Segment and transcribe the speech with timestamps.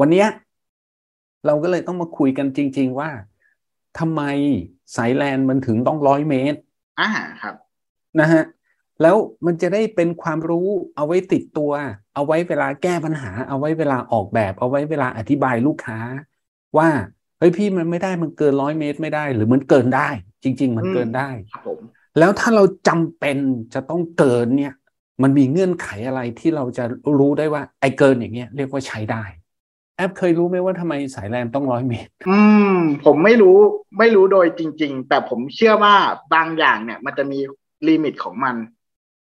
[0.00, 0.28] วันเนี้ย
[1.46, 3.10] เราก็เลยต้องมาคุยกันจริง ๆ ว่า
[3.98, 4.22] ทำไม
[4.96, 6.58] สายแลนมันถึงต้องร้อยเมตร
[7.00, 7.08] อ่า
[7.42, 7.54] ครับ
[8.20, 8.44] นะฮะ
[9.02, 11.72] แล้วมันจะได้เป็นความรู้เอาไว้ติดตัว
[12.14, 15.98] เอาไว้เวลาแก้ปัญหา เอาไว้เวลาออกแบบ เอาไว้เวลาอธิบายลูกค้า
[16.78, 16.88] ว่า
[17.38, 20.08] เฮ้ยพี่มันไม่ได้มันเกินร้อยเมตรไม่ได้ หรือมันเกินได้
[20.42, 21.80] จริง ๆ มันเกินได้ครับผม
[22.18, 23.38] แล้วถ้าเราจำเป็น
[23.74, 24.74] จะต้องเกินเนี่ย
[25.22, 26.84] มันมีเงื่อนไขอะไรที่เราจะ
[27.18, 29.24] รู้ได้ว่าไอ้เกินอย่างเงี้ยเรียกว่าใช้ได้
[29.96, 32.38] แอปเคยรู้ไหมว่าทำไมสายแลนต้องร้อยเมตร อื
[32.74, 33.58] ม ผมไม่รู้
[33.98, 35.94] ไม่รู้โดยจริง ๆ แต่ผมเชื่อว่า
[36.34, 37.38] บางอย่างเนี่ย มันจะมี
[37.88, 38.56] ลิมิตของมัน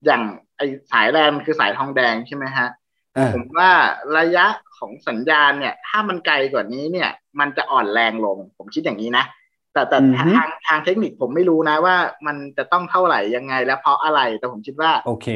[0.05, 0.23] อย่าง
[0.57, 0.61] ไอ
[0.93, 2.69] สายแลนคือสายทองแดงใช่ไหมฮะ
[3.17, 3.71] อ่าผมว่า
[4.19, 4.47] ระยะ
[4.79, 7.11] ของสัญญาณเนี่ย ถ้ามันไกลกว่านี้เนี่ย
[7.41, 9.25] มันจะอ่อนแรงลง ผมคิดอย่างนี้นะ
[9.73, 11.97] แต่แต่อือฮึทางทางเทคนิคผมไม่รู้นะว่า
[12.27, 15.29] มันจะต้องเท่าไหร่ยังไง และเพราะอะไร แต่ผมคิดว่า โอเค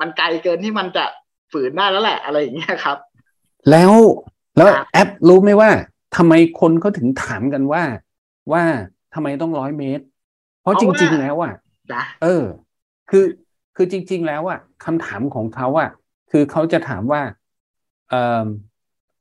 [0.00, 1.04] มันไกลเกินที่มันจะ
[1.52, 2.98] ฝืนได้แล้วแหละ อะไรอย่างเงี้ยครับ
[3.70, 3.92] แล้ว
[4.56, 5.70] แล้วครับแอปรู้ไหมว่า
[6.16, 7.82] ทำไมคนเขาถึงถามกันว่า
[8.52, 8.62] ว่า
[9.14, 10.04] ทำไมต้องร้อยเมตร
[10.60, 11.52] เพราะจริง ๆ แล้วอะ
[11.92, 12.44] จ้ะเออ
[13.10, 13.24] คือ
[13.76, 15.90] คือจริง ๆ แล้วอะคำถามของเขาอะ
[16.30, 17.22] คือเขาจะถามว่า
[18.10, 18.46] เอ่อ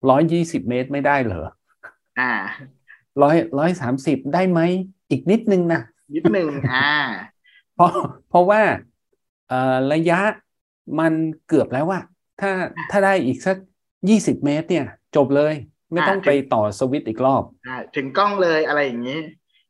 [0.09, 1.45] ร้อยยี่สิบเมตรไม่ได้เหรอ
[2.19, 2.31] อ่า
[3.21, 4.59] ร้อยร้อยสามสิบได้ไหม
[5.09, 5.81] อีกนิดนึงนะ
[6.15, 6.93] นิดนึงอ่า
[7.75, 7.91] เพราะ
[8.29, 8.61] เพราะว่า
[9.47, 10.19] เอ่อระยะ
[10.99, 11.13] มัน
[11.47, 11.99] เกือบแล้วว่า
[12.39, 12.51] ถ้า
[12.91, 13.57] ถ้าได้อีกสัก
[14.09, 14.85] ยี่สิบเมตรเนี่ย
[15.15, 15.53] จบเลย
[15.91, 19.19] ไม่อ่าต้องไปต่อสวิตช์อีกรอบอ่าถึงกล้องเลยอะไรอย่างนี้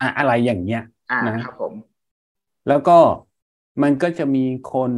[0.02, 1.74] อะอะไรอย่างเงี้ยอ่านะครับผม
[2.68, 2.98] แล้วก็
[3.84, 4.94] มันก็จะมีคน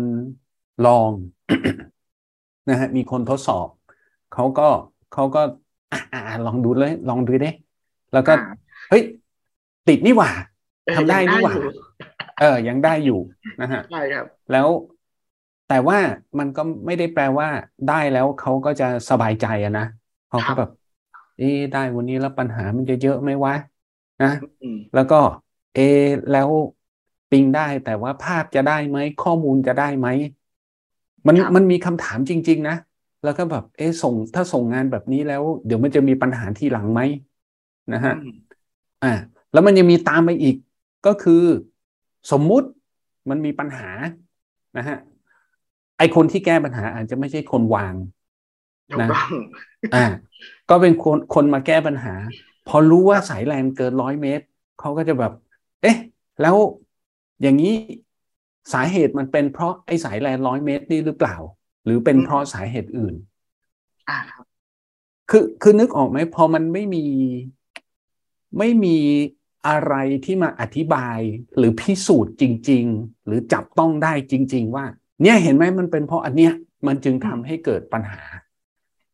[0.86, 1.12] ลอง
[2.70, 3.67] นะฮะมีคนทดสอบ
[4.30, 4.64] เขาก็
[5.14, 5.40] เขาก็
[5.92, 7.50] อะอะอะลองดูเลย ลองดูดิ
[8.14, 8.38] แล้วก็อ่า
[8.90, 9.03] เฮ้ย
[9.88, 10.30] ติดนี่หว่า
[10.86, 11.72] เออทำได้ยังนี่หว่าอยู่
[12.40, 13.20] เออ ยังได้อยู่
[13.62, 14.68] นะฮะใช่ครับ แล้ว
[15.66, 15.97] แต่ว่า
[16.39, 17.47] มันก็ไม่ได้แปลว่า
[17.86, 19.83] ได้แล้วเขาก็จะสบายใจอะนะ
[20.28, 20.69] เขาครัก็บแบบ
[21.38, 23.53] เอ๊ะได้วันนี้แล้วปัญหามันจะเยอะไหมวะ
[24.22, 24.28] นะ
[24.61, 25.16] อืมแล้วก็
[25.72, 25.81] เอะ
[26.30, 26.52] แล้ว
[27.30, 30.07] ปิงได้แต่ว่าภาพจะได้ไหมข้อมูลจะได้ไหม
[31.28, 32.73] มันครับมันมีคำถามจริง ๆ นะ
[33.22, 37.02] แล้วก็แบบเอะส่งถ้าส่งงานแบบนี้แล้ว เดี๋ยวมันจะมีปัญหาทีหลังไหม
[37.91, 38.28] นะฮะอืม
[39.02, 39.07] อ่า
[39.52, 40.56] แล้วมันยังมีตามไปอีก
[41.03, 41.34] ก็คือ
[42.31, 42.68] สมมุติ
[43.29, 43.85] มันมีปัญหา
[44.75, 44.96] นะฮะ
[45.98, 47.96] ไอคนที่แก้ปัญหาอาจจะไม่ใช่คนวาง
[48.94, 49.31] ถูกนะต้อง
[49.96, 50.06] อ่า
[50.70, 52.14] ก็เป็นคนคนมาแก้ปัญหา
[52.68, 54.46] พอรู้ว่าสายแลนเกินร้อยเมตร
[54.80, 55.34] เขาก็จะแบบ
[55.82, 55.98] เอ๊ะ
[56.42, 56.56] แล้ว
[57.42, 57.74] อย่างนี้
[58.74, 61.36] สาเหตุมันเป็นเพราะไอ้สายแลนร้อยเมตรนี่หรือเปล่า
[61.86, 63.16] หรือเป็นเพราะสาเหตุอื่น
[64.09, 64.44] อ่าครับ
[65.30, 67.06] คือคือนึกออกไหมพอมันไม่มี
[68.58, 68.98] ไม่มี
[69.68, 69.96] อะไร
[70.26, 71.20] ที่มาอธิบาย
[71.58, 74.86] หรือพิสูจน์จริง ๆ หรือจับต้องได้จริง ๆ ว่า
[75.23, 76.53] เนี่ยเห็นไหมมันเป็นเพราะอันเนี้ย
[76.88, 78.22] มันจึงทำให้เกิดปัญหา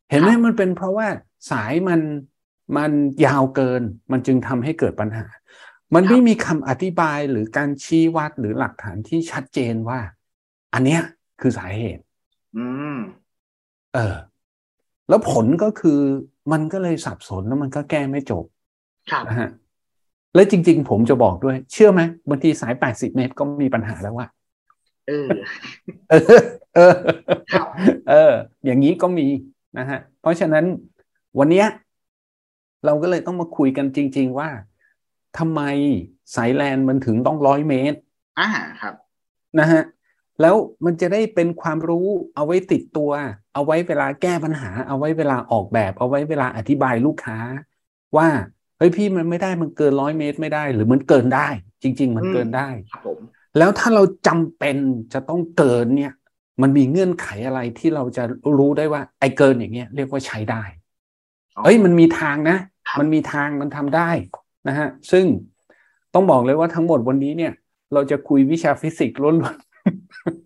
[0.09, 1.07] เห็นไหมมันเป็นเพราะว่า
[1.51, 2.01] สายมัน
[2.77, 2.91] มัน
[3.25, 3.81] ยาวเกิน
[4.11, 5.25] มันจึงทำให้เกิดปัญหา
[5.95, 9.99] มันไม่มีคำอธิบายหรือการชี้วัดหรือหลักฐานที่ชัดเจนว่า
[10.73, 11.01] อันเนี้ย
[11.41, 12.03] คือสาเหตุ
[12.57, 12.65] อื
[12.95, 12.97] ม
[13.93, 14.15] เออ
[15.09, 15.99] แล้วผลก็คือ
[16.51, 18.45] มันก็เลยสับสนแล้วมันก็แก้ไม่จบ
[19.11, 19.49] ครับนะฮะ
[20.35, 24.27] และจริง ๆ ผมจะบอกด้วย เชื่อไหมบางทีสาย 80 เมตรก็มีปัญหาแล้วว่า
[25.09, 25.27] เออ
[26.09, 26.21] เออ
[26.75, 26.93] เออ
[27.53, 27.67] ครับ
[28.09, 28.33] เออ
[28.65, 29.27] อย่างนี้ก็มี
[29.77, 30.65] นะฮะ เพราะฉะนั้น
[31.39, 31.67] วันเนี้ย
[32.85, 34.49] เราก็เลยต้องมาคุยกันจริง ๆ ว่า
[35.37, 35.61] ทำไม
[36.35, 37.97] สายแลนมันถึงต้องร้อยเมตร
[38.39, 38.47] อ่า
[38.81, 38.93] ครับ
[39.59, 39.83] นะฮะ
[40.41, 40.55] แล้ว
[40.85, 43.11] มันจะได้เป็นความรู้เอาไว้ติดตัว
[43.53, 47.37] เอาไว้เวลาแก้ปัญหา เอาไว้เวลาออกแบบ เอาไว้เวลาอธิบายลูกค้า
[48.17, 48.27] ว่า
[48.77, 51.47] เฮ้ยพี่มันไม่ได้มันเกินร้อยเมตรไม่ได้ หรือมันเกินได้
[51.83, 53.19] จริง ๆ มันเกินได้ครับผม
[53.57, 54.77] แล้วถ้าเราจำเป็น
[55.13, 56.13] จะต้องเกินเนี่ย
[56.61, 58.23] มันมีเงื่อนไขอะไรที่เราจะ
[58.57, 60.63] รู้ได้ว่า ไอ้เกินอย่างเงี้ยเรียกว่าใช้ได้
[61.63, 62.57] เอ้ยมันมีทางนะ
[62.87, 64.09] ครับมันมีทางมันทำได้
[64.67, 65.25] นะฮะซึ่ง
[66.13, 67.53] ต้องบอกเลยว่าทั้งหมดวันนี้เนี่ย
[67.93, 69.57] เราจะคุยวิชาฟิสิกส์ล้วน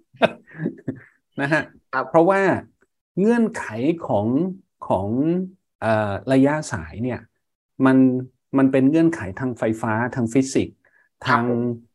[0.05, 1.61] ๆนะฮะ
[1.93, 2.41] ครับเพราะว่า
[3.19, 3.65] เงื่อนไข
[4.07, 4.27] ของ
[4.87, 5.09] ของ
[5.79, 7.19] เอ่อระยะสายเนี่ย
[7.85, 7.97] มัน
[8.57, 10.75] มันเป็นเงื่อนไขทางไฟฟ้าทางฟิสิกส์
[11.27, 11.92] ทางเอ่อเอ่อ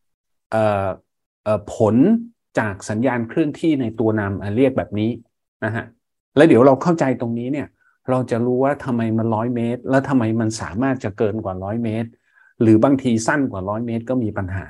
[1.73, 1.97] ผล
[2.59, 5.11] จากสัญญาณเคลื่อนที่ในตัวนามอะเรียกแบบนี้
[5.65, 5.85] นะฮะ
[6.37, 7.69] แล้วเดี๋ยวเราเข้าใจตรงนี้เนี่ย
[8.11, 12.09] เราจะรู้ว่าทำไมมันร้อยเมตร แล้วทำไมมันสามารถจะเกินกว่าร้อยเมตร
[12.63, 14.67] หรือบางทีสั้นกว่าร้อยเมตรก็มีปัญหา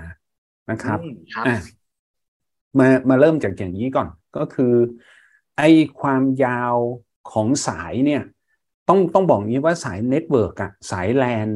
[0.71, 1.57] นะครับอืมครับอะ
[2.79, 4.75] มามาเริ่มจากอย่างนี้ก่อนก็คือ
[5.59, 5.63] ไอ
[6.01, 6.77] ความยาว
[7.33, 8.23] ของสายเนี่ย
[8.89, 11.49] ต้องต้องบอกงี้ว่าสาย network อะสายแลน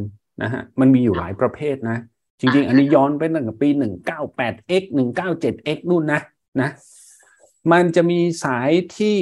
[0.43, 1.99] นะฮะมันมีอยู่หลายประเภทนะ
[2.43, 3.69] จริงๆ อันนี้ย้อนไปตั้งแต่ปี
[4.19, 6.21] 198x 197x นู่นนะ
[6.61, 6.71] นะ
[7.73, 9.19] มันจะมีสายที่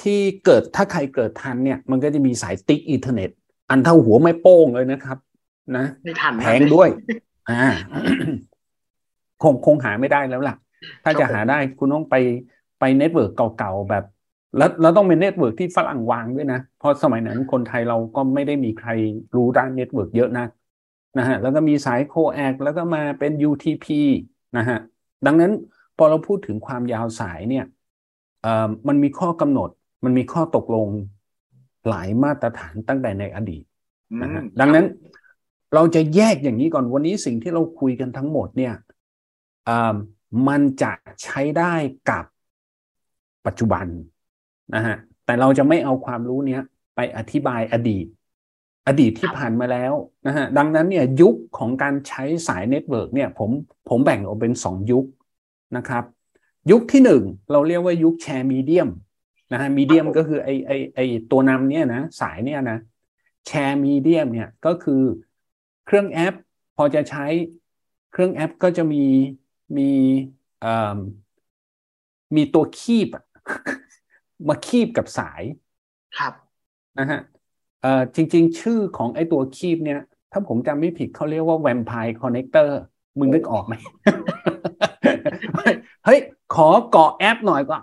[0.00, 3.30] ที่เกิดถ้าใครเกิดทันเนี่ย มันก็จะมีสาย thick Ethernet
[3.70, 5.18] อันเท่าหัวแม่โป้งเลยนะครับ
[5.76, 6.88] นะไม่ทันแพงด้วย
[7.50, 7.64] อ่า
[9.42, 10.56] คงคงหาไม่ได้แล้วล่ะ
[11.04, 12.14] ถ้าจะหาได้คุณต้องไป
[12.80, 14.04] ไป network เก่าๆแบบ
[14.56, 18.90] แล้วแล้วต้องเป็น network ที่ฝรั่งวางด้วยนะ เพราะสมัยนั้นคนไทยเราก็ไม่ได้มีใคร
[19.34, 20.48] รู้ด้าน network เยอะนัก
[21.18, 23.86] นะฮะแล้วก็มีสาย coax แล้วก็มาเป็น UTP
[24.56, 24.78] นะฮะ
[25.26, 25.52] ดังนั้น
[25.96, 27.64] พอเราพูดถึงความยาวสายเนี่ย
[28.42, 29.70] เอ่อมันมีข้อกำหนด
[30.04, 30.88] มันมีข้อตกลง
[31.88, 33.64] หลายมาตรฐานตั้งแต่ในอดีต
[34.12, 34.86] อืมนะฮะดังนั้น
[35.74, 38.74] เราจะแยกอย่างนี้ก่อนวันนี้สิ่งที่เราคุยกันทั้งหมดเนี่ย
[39.68, 39.94] อ่า
[40.48, 41.74] มันจะใช้ได้
[42.10, 42.24] กับ
[43.46, 43.86] ปัจจุบัน
[44.74, 46.62] นะฮะแต่เราจะไม่เอาความรู้เนี้ย
[46.96, 48.06] ไปอธิบายอดีต
[48.86, 49.92] อดีตที่ผ่านมาแล้ว
[50.26, 53.50] นะฮะดังนั้นเนี่ยยุคของการใช้สาย network เนี่ยผม
[53.88, 55.04] ผมแบ่งออกเป็นสองยุค
[55.76, 56.04] นะครับ
[56.70, 57.22] ยุคที่หนึ่ง
[57.52, 58.88] เราเรียกว่ายุค share medium
[59.52, 61.00] นะฮะ medium ก็คือไอไอไอ
[61.30, 62.78] ตัวนำเนี่ยนะสายเนี่ยนะ
[63.46, 65.02] share medium เนี่ยก็คือ
[65.86, 66.34] เครื่องแอป
[66.76, 67.26] พอจะใช้
[68.12, 69.04] เครื่องแอปก็จะมี
[69.76, 69.90] มี
[70.60, 70.98] เอ่อ
[72.36, 73.24] มีตัวคีบอะ
[74.48, 75.42] มาคีบกับสาย
[76.18, 76.34] ครับ
[76.98, 77.20] นะฮะ
[77.84, 80.00] เอ่อจริง ๆ ชื่อของไอ้ตัวคีบเนี่ย
[80.32, 82.70] ถ้าผมจำไม่ผิดเขาเรียกว่า Vampire Connector
[83.18, 83.74] มึงนึกออกไหม
[86.04, 86.20] เฮ้ย
[86.54, 87.78] ขอเกาะแอปหน่อยก็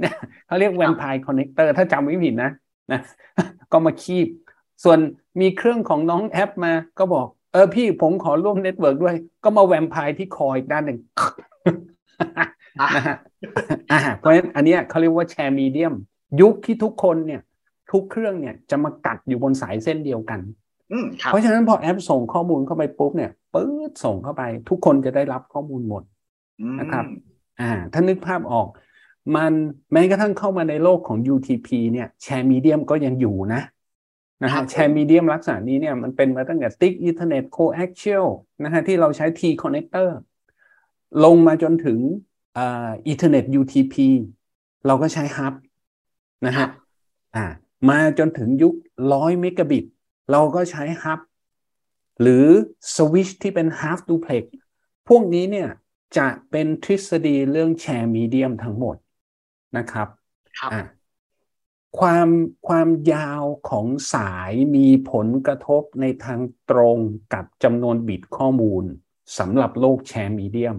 [0.00, 0.16] เนี่ย
[0.46, 2.50] เขาเรียก Vampire Connector ถ้าจำไม่ผิดนะ
[2.92, 3.00] นะ
[3.72, 4.26] ก็มาคีบ
[4.84, 4.98] ส่วน
[5.40, 10.98] มีเครื่องของน้องแอปมา ก็บอก เออพี่ผมขอร่วม network ด้วย ก็มาแวมไพร์ที่คออีกด้านหนึ่ง
[12.96, 13.16] นะฮะ
[14.18, 15.94] เพราะฉะนั้นอันเนี้ยเขาเรียกว่า share medium
[16.40, 17.40] ยุคที่ทุกคนเนี่ย
[17.90, 20.40] ทุกเครื่องเนี่ยจะมากัดอยู่บนสายเส้นเดียวกัน
[20.92, 26.02] อืมครับเพราะฉะนั้นพอแอปส่งข้อมูลเข้าไปปุ๊บเนี่ยปื๊ดส่งเข้าไป ทุกคนจะได้รับข้อมูลหมด
[26.60, 27.04] อืมนะครับ
[27.60, 28.68] อ่า ถ้านึกภาพออก
[29.36, 29.52] มัน
[29.92, 33.62] แม้กระทั่งเข้ามาในโลกของ UTP เนี่ยแชร์มีเดียมก็ยังอยู่นะ
[34.42, 38.26] นะฮะแชร์มีเดียมลักษณะนี้เนี่ยมันเป็นมาตั้งแต่ Stick Ethernet Coaxial
[38.64, 40.08] นะฮะที่เราใช้ T connector
[41.24, 41.98] ลงมาจนถึง
[42.56, 43.94] อ่า Ethernet UTP
[44.86, 45.54] เราก็ใช้ Hub
[46.46, 46.66] นะฮะ
[47.36, 47.44] อ่า
[47.88, 48.74] มาจนถึงยุค
[49.08, 49.84] 100เมกะบิต
[50.30, 51.20] เราก็ใช้ Hub
[52.20, 52.46] หรือ
[52.94, 54.44] Switch ที่เป็น Half Duplex
[55.08, 55.68] พวกนี้เนี่ย
[56.16, 58.96] จะเป็นทฤษฎีเรื่องแชร์มีเดียมทั้งหมด
[59.76, 60.08] นะครับ
[60.58, 60.82] ครับอะ
[61.98, 62.28] ความ
[62.68, 66.40] ความยาวของสายมีผลกระทบในทาง
[66.70, 66.98] ตรง
[67.34, 68.84] กับจำนวนบิตข้อมูล
[69.38, 70.76] สำหรับโลกแชร์มีเดียม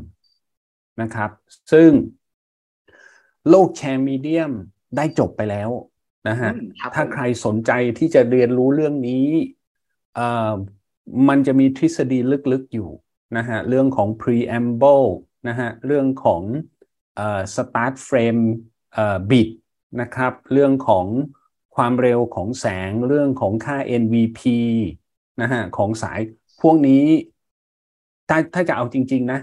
[1.01, 1.31] นะครับ
[1.71, 1.91] ซึ่ง
[3.49, 4.51] โลกแชร์มีเดียม
[4.95, 5.69] ได้จบไปแล้ว
[6.27, 9.25] นะฮะอืมครับถ้าผมใครสนใจที่จะเรียนรู้เรื่องนี้
[10.13, 10.21] เอ่อ
[11.29, 12.89] มันจะมีทฤษฎีลึกๆอยู่
[13.37, 15.07] นะฮะเรื่องของ preamble
[15.47, 16.43] นะฮะเรื่องของ
[17.15, 18.41] เอ่อ start frame
[18.93, 19.47] เอ่อ bit
[20.01, 21.07] นะครับเรื่องของ
[21.75, 24.57] ความเร็วของแสงเรื่องของค่า NVP
[25.41, 26.19] นะฮะของสาย
[26.61, 27.03] พวกนี้
[28.27, 29.37] ถ้าถ้าจะเอาจริง ๆ นะ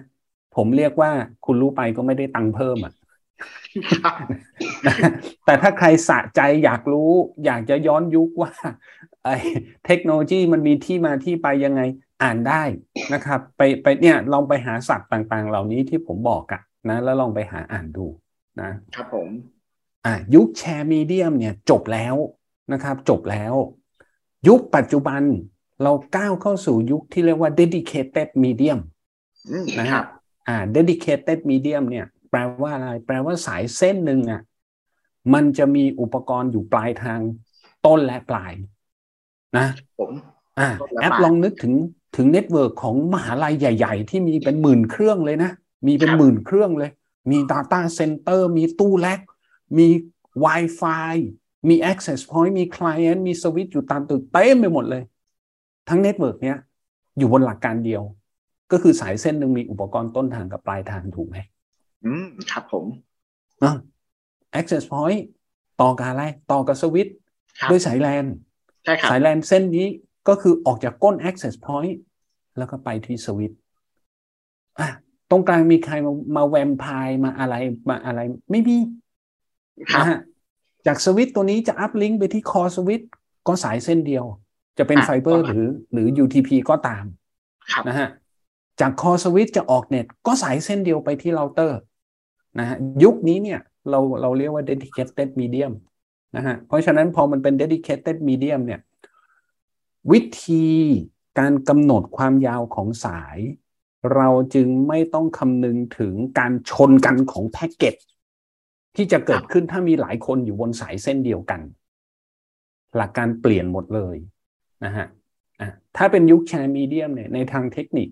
[0.53, 1.11] ผมเรียกว่า
[1.43, 2.96] คุณรู้ไปก็ไม่ได้ตังค์เพิ่มอะครับ
[5.45, 7.13] แต่ถ้าใครสะใจอยากรู้
[7.45, 8.53] อยากจะย้อนยุคว่า
[9.25, 9.37] ไอ้
[9.87, 11.81] เทคโนโลยีมันมีที่มาที่ไปยังไง
[12.23, 12.63] อ่านได้
[13.15, 18.07] นะครับ ไปไปเนี่ยลองไปหาศัพท์ต่างๆ เหล่านี้ที่ผมบอกอะนะแล้วลองไปหาอ่านดู
[18.61, 19.29] นะครับผม
[20.07, 22.15] อะยุคแชร์มีเดียมเนี่ยจบแล้ว
[22.73, 23.55] นะครับ จบแล้ว
[24.49, 25.23] ยุคปัจจุบัน
[25.83, 28.79] เราก้าวเข้าสู่ยุคที่เรียกว่า dedicated medium
[29.51, 30.05] อืมนะครัฮะบ
[30.49, 34.43] อ่า dedicated medium เนี่ยแป ลว่าอะไร แปลว่าสายเส้นหนึ่งอะ
[35.35, 37.21] มันจะมีอุปกรณ์อยู่ปลายทาง
[37.87, 38.53] ต้นและปลาย
[39.59, 40.11] นะผม
[40.59, 41.75] อ่าต้นและแอปปลายลองนึกถึง
[42.17, 45.51] ถึง network ของมหาลัยใหญ่ ๆ ที่มีเป็นหมื่นเครื่องเลยนะ
[45.87, 46.91] มีเป็นครับหมื่นเครื่องเลย
[47.31, 49.21] มี Data Center มีตู้ rack
[49.79, 49.87] มี
[50.45, 51.15] Wi-Fi
[51.69, 55.03] มี Access Point มี Client มีสวิตช์อยู่ตามตึกเต็มไปหมดเลย
[55.89, 56.59] ทั้ง network เนี้ย
[57.19, 58.03] อยู่บนหลักการเดียว
[58.73, 61.37] ก็คือสายเส้นหนึ่งมีอุปกรณ์ต้นทางกับปลายทางถูกไหม
[62.07, 62.85] อืมครับผม
[63.63, 63.73] อะ
[64.59, 65.21] access point
[65.81, 66.23] ต่อกับอะไร
[66.53, 67.17] ต่อกับสวิตช์
[67.59, 68.25] ครับด้วยสายแลน
[68.85, 69.87] ใช่ครับสายแลนเส้นนี้
[70.29, 71.95] ก็คือออกจากก้น access point
[72.59, 73.59] แล้วก็ไปที่สวิตช์
[74.79, 74.89] อะ
[75.31, 77.55] ตรงกลางมีใครมามาแวมไพร์มาอะไร
[77.89, 78.21] มาอะไร
[78.51, 78.79] ไม่มี
[79.93, 80.21] ครับนะฮะ
[80.87, 83.09] จากสวิตช์ตัวนี้จะอัพลิงก์ไปที่คอสวิตช์
[83.49, 84.25] ก็สายเส้นเดียว
[84.79, 87.05] จะเป็นอะไฟเบอร์ครับหรือหรือ UTP ก็ตาม
[87.73, 88.09] ครับนะฮะ
[88.81, 91.79] จากคอสวิตจะออกเน็ตก็สายเส้นเดียวไปที่เราเตอร์
[92.59, 93.61] นะฮะยุคนี้เนี่ย
[93.91, 95.73] เราเราเรียกว่า dedicated medium
[96.37, 98.81] นะฮะเพราะฉะนั้นพอมันเป็น dedicated medium เนี่ย
[100.13, 100.67] วิธี
[101.39, 103.39] การกำหนดความยาวของสาย
[104.15, 107.97] เราจึงไม่ต้องคำนึงถึงการชนกันของแพ็กเกจ
[108.97, 111.61] ที่จะเกิดขึ้นถ้ามีหลายคนอยู่บนสายเส้นเดียวกัน
[112.97, 114.17] หลักการเปลี่ยนหมดเลย
[114.85, 115.07] นะฮะ
[115.97, 118.09] ถ้าเป็นยุคแชร์มีเดียมเนี่ยในทางเทคนิค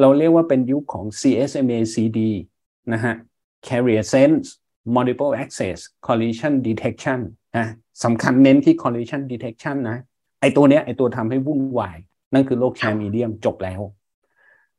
[0.00, 2.18] เราเรียกว่าเป็นยุคของ CSMA CD
[2.92, 3.14] นะฮะ
[3.66, 4.46] Carrier Sense
[4.94, 7.20] Multiple Access Collision Detection
[7.56, 7.66] นะ
[8.04, 9.98] สำคัญเน้นที่ Collision Detection นะ
[10.40, 11.98] ไอตัวเนี้ยไอตัวทำให้วุ่นวาย
[12.32, 13.80] นั่นคือโลกแชร์มีเดียมจบแล้ว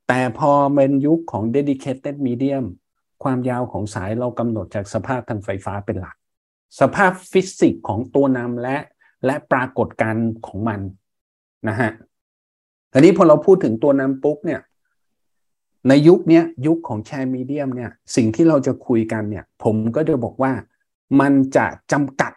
[0.08, 2.66] แต่พอเป็นยุคของ Dedicated Medium
[3.24, 6.16] ความยาวของสายเรากำหนดจากสภาพทางไฟฟ้าเป็นหลัก
[6.80, 8.78] สภาพฟิสิกส์ของตัวนำและ
[9.26, 10.80] และปรากฏการณ์ของมัน
[11.68, 11.92] นะฮะ
[12.92, 14.62] ทีนี้พอเราพูดถึงตัวนำปุ๊บเนี่ย
[15.88, 20.52] ในยุคนี้ยุคของแชร์มีเดียมเนี่ยสิ่งที่เราจะคุยกันเนี่ย ผมก็จะบอกว่า
[21.20, 22.32] มันจะจำกัด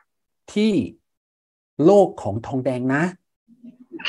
[0.54, 0.72] ที่
[1.84, 3.02] โลกของทองแดงนะ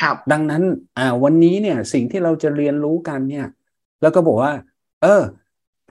[0.01, 0.63] ครับดังนั้น
[0.97, 3.47] อ่าวันนี้เนี่ยสิ่งที่เราจะเรียนรู้กันเนี่ย
[4.01, 4.53] แล้วก็บอกว่า
[5.03, 5.23] เออ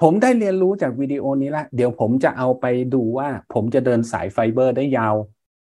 [0.00, 5.14] ผมได้เรียนรู้จากวิดีโอนี้ละเดี๋ยวผมจะเอาไปดูว่า ผมจะเดินสายไฟเบอร์ได้ยาว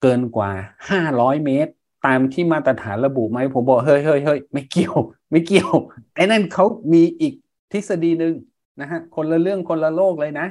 [0.02, 0.52] เกินกว่า
[0.90, 1.72] ห้าร้อยเมตร
[2.06, 4.98] ตามที่มาตรฐานระบุไหมผมบอกเฮ้ยเฮ้ยเฮ้ยไม่เกี่ยว
[5.32, 5.74] ไม่เกี่ยว
[6.16, 7.34] ไอ้นั่นเขามีอีก
[7.74, 8.34] ทฤษฎีหนึ่ง
[8.82, 10.48] นะฮะคนละเรื่องคนละโลกเลยนะ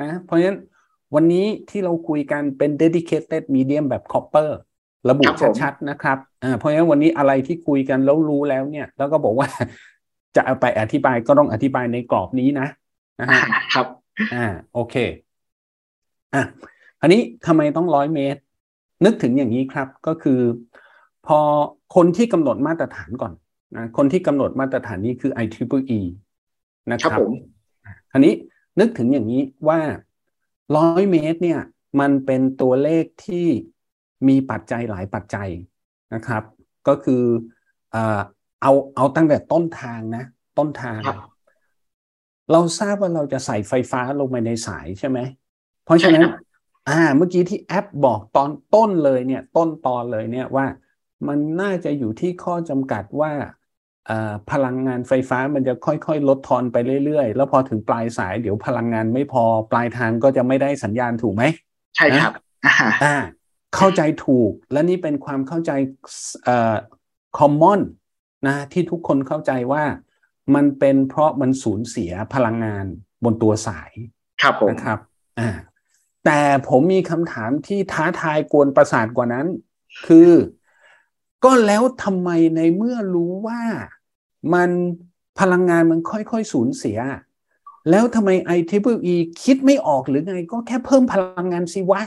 [0.00, 0.58] นะ เพราะฉะนั้น
[1.14, 4.48] วันนี้ที่เราคุยกันเป็น dedicated medium แบบ copper
[5.10, 9.48] ระบุครับผมชัดๆนะครับอ่าเพราะฉะนั้นวันนี้อะไรที่คุยกันแล้วรู้แล้วเนี่ย แล้วก็บอกว่า
[10.36, 12.66] จะเอาไปอธิบายก็ต้องอธิบายในกรอบนี้นะ
[13.20, 13.40] นะฮะ
[13.74, 13.86] ครับ
[14.34, 14.94] อ่า โอเค
[16.34, 16.42] อะ
[17.00, 18.40] อันนี้ทำไมต้องร้อยเมตร
[19.04, 20.40] นึกถึงอย่างนี้ครับ ก็คือ
[21.26, 21.38] พอ
[21.94, 23.32] คนที่กำหนดมาตรฐานก่อน
[23.76, 26.00] นะคนที่กำหนดมาตรฐานนี้คือ IEEE
[26.90, 27.32] นะคครัรับบผม
[28.10, 28.34] คราวนี้
[28.80, 29.80] นึกถึงอย่างนี้ว่า
[30.76, 31.60] ร้อยเมตรเนี่ย
[32.00, 33.46] มันเป็นตัวเลขที่
[34.28, 35.48] มีปัจจัยหลายปัจจัย
[36.14, 36.42] นะครับ
[36.88, 37.22] ก็คือ
[37.92, 38.20] เอ่อ
[38.62, 40.24] เอาเอาตั้งแต่ต้นทางนะ
[40.58, 41.16] ต้นทางครับ
[42.52, 45.18] เราทราบว่าเราจะใส่ไฟฟ้าลงไปในสายใช่ไหม
[45.84, 46.42] เพราะฉะนั้นใช่ครับ
[46.88, 50.66] อ่า เมื่อกี้ที่แอปบอกตอนต้นเลยเนี่ย ต้นตอนเลยเนี่ยว่า
[51.28, 53.52] มันน่าจะอยู่ที่ข้อจำกัดว่าเอ่อ
[54.50, 61.44] พลังงานไฟฟ้ามันจะค่อยๆ ลดทอนไปเรื่อยๆ แล้วพอถึงปลายสายเดี๋ยวพลังงานไม่พอปลายทางก็จะไม่ได้สัญญาณถูกไหม
[61.96, 62.32] ใช่ครับ
[62.66, 63.16] อ่าอ่า
[63.76, 65.72] เข้าใจถูกและนี่เป็นความเข้าใจ
[66.44, 66.74] เอ่อ
[67.38, 67.80] common
[68.46, 69.84] นะที่ทุกคนเข้าใจว่า
[70.54, 72.86] มันเป็นเพราะมันสูญเสียพลังงาน
[73.24, 73.92] บนตัวสาย
[74.42, 74.98] ครับผมนะครับ
[75.40, 75.50] อ่า
[76.24, 79.46] แต่ผมมีคำถามที่ท้าทายกวนประสาทกว่านั้น
[80.06, 80.30] คือ
[81.44, 83.60] ก็แล้วทำไมในเมื่อรู้ว่า
[84.54, 84.70] มัน
[85.40, 86.98] พลังงานมันค่อยๆสูญเสีย
[87.90, 92.02] แล้วทำไม IEEE คิดไม่ออกหรือไง ก็แค่เพิ่มพลังงานสิวะ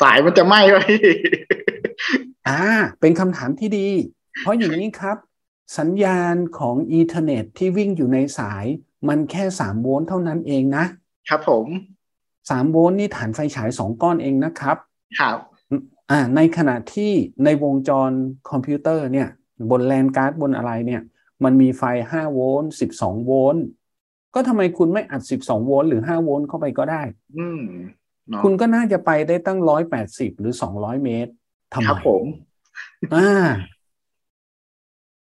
[0.00, 0.84] สายมันจะไหม้ไว้
[2.48, 2.62] อ่า
[3.00, 3.88] เป็นคำถามที่ดี
[4.40, 5.16] เพราะอย่างนี้ครับ
[5.78, 8.64] สัญญาณของ Ethernet ที่วิ่งอยู่ในสาย
[9.08, 10.84] มันแค่สามโวลต์เท่านั้นเองนะ
[11.28, 11.66] ครับผม
[12.50, 14.76] สามโวลต์นี่ถ่านไฟฉายสองก้อนเองนะครับ
[15.20, 15.38] ครับ
[16.10, 17.12] อ่าในขณะที่
[17.44, 18.10] ในวงจร
[18.50, 19.28] คอมพิวเตอร์เนี่ย
[19.70, 21.02] บน LAN card บนอะไรเนี่ย
[21.44, 23.64] มันมีไฟห้าโวลต์สิบสองโวลต์
[24.34, 27.02] ก็ทำไมคุณไม่อัดสิบสองโวลต์หรือห้าโวลต์เข้าไปก็ได้
[27.38, 27.60] อืม
[28.28, 31.32] เนาะคุณก็น่าจะไปได้ตั้งร้อยแปดสิบหรือสองร้อยเมตร
[31.74, 32.24] ทำคไมรับผม
[33.14, 33.46] อ่า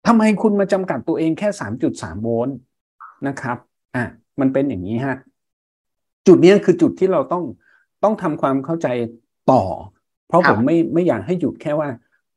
[0.07, 2.55] ทำไมคุณมาจำกัดตัวเองแค่สามจุดสามโวลต์
[3.27, 3.57] นะครับ
[3.95, 4.05] อะ
[4.39, 5.15] มันเป็นอย่างนี้ฮะ
[6.27, 7.43] จุดเนี้ยคือจุดที่เราต้อง
[8.03, 8.87] ต้องทำความเข้าใจ
[9.51, 9.63] ต่อ
[10.31, 11.89] เพราะครัผบมไม่ไม่อยากให้หยุดแค่ว่า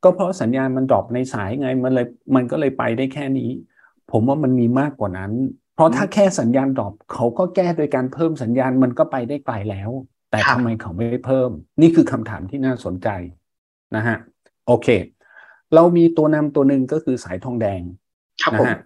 [0.05, 3.51] ก็เพราะสัญญาณมัน drop ในสายไงมันเลยมันก็เลยไปได้แค่นี้
[4.11, 5.33] ผมว่ามันมีมากกว่านั้น
[5.75, 9.91] เพราะถ้าแค่สัญญาณ drop เขาก็แก้โดยการเพิ่มสัญญาณมันก็ไปได้ไกลแล้ว
[10.31, 13.09] แต่ทำไมเขาไม่ได้เพิ่ม นี่คือคำถามที่น่าสนใจ
[13.97, 14.17] นะฮะ
[14.67, 14.89] โอเค
[15.75, 17.81] เรามีตัวนำตัวหนึ่งก็คือสายทองแดง
[18.43, 18.79] ครับนะผมฮะ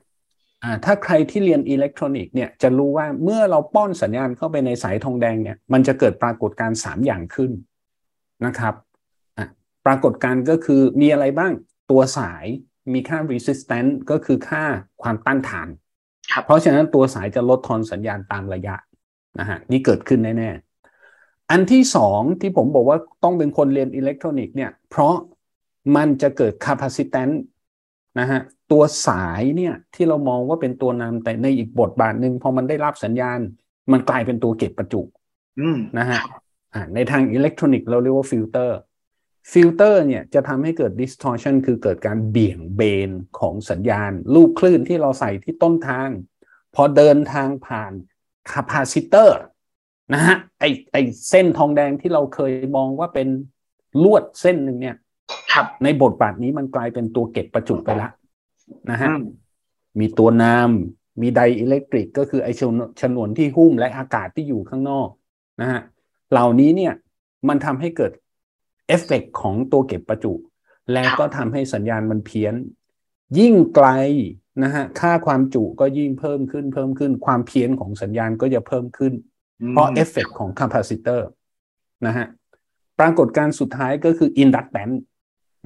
[0.65, 7.51] อ่าถ้าใครที่เรียนอิเล็กทรอนิกส์เนี่ยจะรู้ว่าเมื่อเราป้อนสัญญาณเข้าไปในสายทองแดงเนี่ย มันจะเกิดปรากฏการณ์สามอย่างขึ้น
[8.47, 8.88] นะครับอะ
[9.87, 11.53] ปรากฏการณ์ก็คือมีอะไรบ้าง
[11.91, 12.45] ตัวสาย
[12.93, 14.65] มีค่า resistance ก็คือค่า
[15.03, 15.69] ความต้านทาน
[16.33, 18.75] ครับเพราะฉะนั้นตัวสายจะลดทอนสัญญาณตามระยะ
[19.39, 25.15] นะฮะนี่เกิดขึ้นแน่ๆ อันที่สองที่ผมบอกว่าต้องเป็นคนเรียนอิเล็กทรอนิกส์เนี่ย เพราะ
[25.97, 27.37] มันจะเกิด capacitance
[28.21, 28.41] นะฮะ
[28.73, 33.39] ตัวสายเนี่ยที่เรามองว่าเป็นตัวนำแต่ในอีกบทบาทหนึ่งพอมันได้รับสัญญาณ
[33.93, 35.01] มันกลายเป็นตัวเก็บประจุ
[35.61, 36.21] อืมนะฮะ
[36.75, 46.09] อ่าในทางอิเล็กทรอนิกส์เราเรียกว่า filter filter เนี่ยจะทำให้เกิด distortion คือเกิดการเบี่ยงเบนของสัญญาณลูกคลื่นที่เราใส่ที่ต้นทาง
[46.75, 47.93] พอเดินทางผ่าน
[48.51, 49.39] capacitor
[50.15, 50.97] นะฮะไอไอ
[51.31, 53.29] เส้นทองแดงที่เราเคยมองว่าเป็น
[54.03, 54.97] ลวดเส้นหนึ่งเนี่ย
[55.53, 58.09] ครับในบทบาทนี้มันกลายเป็นตัวเก็บประจุไปละ
[58.91, 59.23] นะฮะอืม
[60.01, 65.09] มีตัวนำมี dielectric ก็คือไอฉนฉนวนที่หุ้มและอากาศที่อยู่ข้างนอก
[65.61, 65.81] นะฮะ
[66.33, 66.93] เหล่านี้เนี่ย
[67.49, 68.13] มันทำให้เกิด
[68.89, 70.33] เอฟเฟกของตัวเก็บประจุ
[70.93, 72.55] แล้วก็ทำให้สัญญาณมันเพี้ยน
[73.39, 73.89] ยิ่งไกล
[74.63, 79.13] นะฮะค่าความจุก็ยิ่งเพิ่มขึ้นเพิ่มขึ้น ความเพี้ยนของสัญญาณก็จะเพิ่มขึ้น
[79.71, 81.29] เพราะเอฟเฟกของ capacitor
[82.07, 82.27] นะฮะ
[82.99, 84.91] ปรากฏการณ์สุดท้ายก็คือ inductance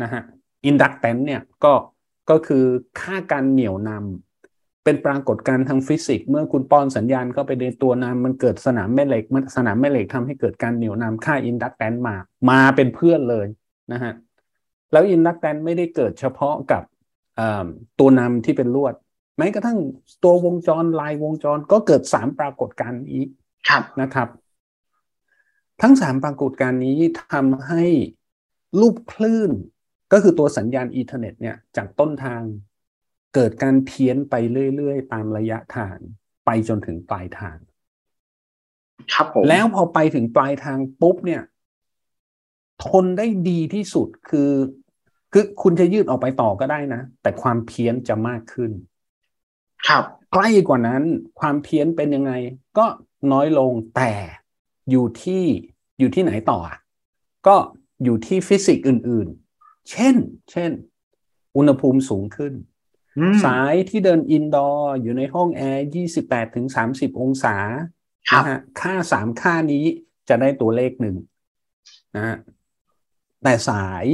[0.03, 0.23] นะฮะ
[0.67, 1.73] inductance เนี่ยก็
[2.31, 2.65] ก็คือ
[3.01, 4.32] ค่าการเหนี่ยวนำ
[4.85, 12.15] เป็นปรากฏการณ์ทางฟิสิกส์เมื่อคุณป้อนสัญญาณเข้าไปในตัวนำมันเกิดสนามแม่เหล็กมันสนามแม่เหล็กทำให้เกิดการเหนี่ยวนำค่า inductance มา
[12.51, 13.47] มาเป็นเพื่อนเลย
[13.93, 14.13] นะฮะ
[14.93, 16.83] แล้ว inductance ไม่ได้เกิดเฉพาะกับ
[17.99, 18.95] ตัวนำที่เป็นลวด
[19.39, 19.79] แม้กระทั่ง
[20.25, 23.23] ตัววงจรลายวงจรก็เกิดสามปรากฏการณ์นี้
[24.01, 24.29] นะครับ
[25.83, 26.99] ทั้งสามปรากฏการณ์นี้
[27.33, 27.85] ทำให้
[28.81, 29.51] รูปคลื่น
[30.13, 32.41] ก็คือตัวสัญญาณอินเทอร์เน็ตเนี่ยจากต้นทาง
[33.35, 34.35] เกิดการเพี้ยนไป
[34.77, 35.97] เรื่อยๆ ตามระยะทาง
[36.47, 37.59] ไปจนถึงปลายทาง
[39.13, 41.43] ครับผมแล้วพอไปถึงปลายทางปุ๊บเนี่ย
[42.85, 44.53] ทนได้ดีที่สุดคือ
[45.33, 48.71] คือคุณจะยืดออกไปต่อก็ได้นะ แต่ความเพี้ยนจะมากขึ้น
[49.89, 51.03] ครับใกล้กว่านั้น
[51.41, 52.33] ความเพี้ยนเป็นยังไง
[52.79, 52.87] ก็
[53.33, 54.13] น้อยลงแต่
[54.91, 55.45] อยู่ที่
[55.99, 56.59] อยู่ที่ไหนต่อ
[57.47, 57.57] ก็
[58.05, 59.29] อยู่ที่ฟิสิกส์อื่น
[59.91, 60.15] เช่น
[60.51, 60.71] เช่น
[61.57, 62.53] อุณหภูมิสูงขึ้น
[63.45, 65.87] สายที่เดิน indoor อยู่ในห้องแอร์
[66.21, 67.57] 28ถึง30องศา
[68.35, 69.85] นะฮะค่าสามค่านี้
[70.29, 71.17] จะได้ตัวเลขหนึ่ง
[72.15, 72.37] นะฮะ
[73.43, 74.05] แต่สาย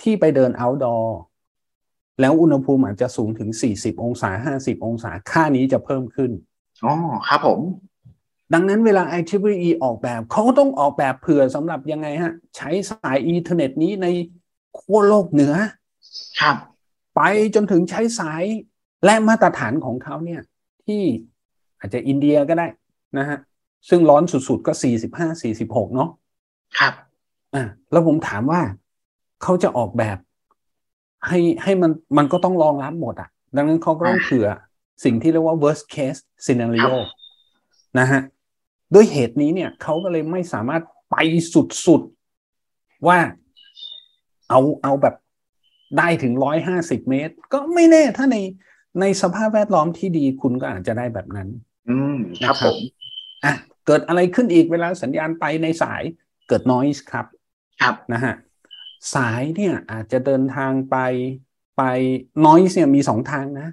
[0.00, 1.18] ที่ไปเดิน outdoor
[2.20, 6.30] แล้วอุณหภูมิอาจจะสูงถึง40องศา50องศาค่านี้จะเพิ่มขึ้น
[6.84, 6.94] อ๋อ
[7.28, 7.60] ครับผม
[8.54, 14.06] ดังนั้นเวลา IEEE ออกแบบเขาต้องออกแบบเผื่อสำหรับยังไงฮะ ใช้สายอินเทอร์เน็ตนี้ใน
[14.78, 15.54] ขั้วโลกเหนือ
[16.40, 16.56] ครับ
[17.16, 17.20] ไป
[17.54, 18.44] จนถึงใช้สาย
[19.04, 20.40] และมาตรฐานของเขาเนี่ย
[20.84, 21.02] ที่
[21.78, 22.66] อาจจะอินเดียก็ได้
[23.18, 23.38] นะฮะ
[23.88, 26.10] ซึ่งร้อนสุดๆก็สี่สิบห้าสี่สิบหกเนาะ
[26.78, 26.94] ครับ
[27.54, 28.60] อ่าแล้วผมถามว่า
[29.42, 30.18] เขาจะออกแบบ
[31.26, 34.48] ให้ให้มันมันก็ต้องรองรับหมดอะ ดังนั้นเขาก็ต้องเผื่อ
[35.04, 36.92] สิ่งที่เรียกว่า worst case scenario
[37.98, 38.20] นะฮะ
[38.94, 41.16] ด้วยเหตุนี้เนี่ยเขาก็เลยไม่สามารถไป
[41.86, 43.18] สุดๆว่า
[44.48, 45.14] เอาเอาแบบ
[45.98, 48.36] ได้ถึงร้อยห้าสิบเมตร ก็ไม่แน่ถ้าใน
[49.00, 51.48] ในสภาพแวดล้อมที่ดีคุณก็อาจจะได้แบบนั้น
[51.88, 52.76] อืมครับผม
[53.44, 53.54] อะ
[53.86, 56.02] เกิดอะไรขึ้นอีกเวลาสัญญาณไปในสาย
[56.48, 57.26] เกิด noise ครับ
[57.80, 58.34] ครับนะฮะ
[59.14, 60.96] สายเนี่ยอาจจะเดินทางไป
[61.78, 61.82] ไป
[62.46, 63.68] noise เนี่ยมีสองทางนะ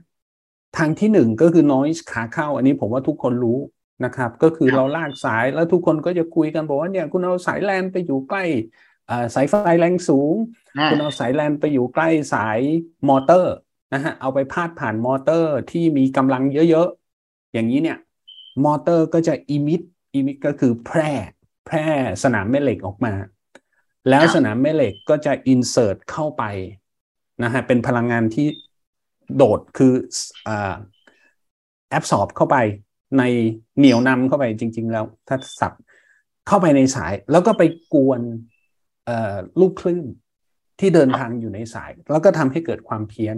[0.77, 3.59] ทางที่หนึ่งก็คือ noise ขาเข้า อันนี้ผมว่าทุกคนรู้
[4.05, 8.43] นะครับ ก็คือเราลากสายแล้วทุกคนก็จะคุยกันบอกว่าเนี่ยคุณเอาสายแลนไปอยู่ใกล้
[9.35, 10.33] สายไฟแรงสูง
[10.91, 12.59] คุณเอาสายแลนไปอยู่ใกล้สาย
[13.09, 13.53] มอเตอร์
[13.93, 17.97] นะฮะเอาไปพาดผ่านมอเตอร์ที่มีกำลังเยอะๆ อย่างนี้เนี่ย
[18.65, 19.81] มอเตอร์ก็จะ emit
[20.13, 21.11] emit ก็คือแพร่
[21.65, 21.85] แพร่
[22.23, 23.13] สนามแม่เหล็กออกมา
[24.09, 26.43] แล้วสนามแม่เหล็กก็จะ insert เข้าไป
[27.43, 28.47] นะฮะเป็นพลังงานที่
[29.35, 29.93] โดดคือ
[31.89, 32.57] absorb เข้าไป
[33.17, 33.23] ใน
[33.77, 35.73] เหนี่ยวนำเข้าไปจริง ๆ แล้ว ถ้าสับ
[36.47, 38.21] เข้าไปในสาย แล้วก็ไปกวน
[39.59, 40.05] ลูกคลื่น
[40.79, 43.37] ที่เดินทางอยู่ในสาย แล้วก็ทำให้เกิดความเพี้ยน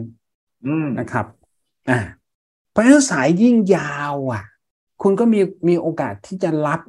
[0.99, 1.25] นะครับ
[1.89, 1.99] อ่า
[2.71, 4.43] เพราะฉะนั้นสายยิ่งยาวอะ
[5.01, 6.81] คุณก็มีมีโอกาสที่จะรับ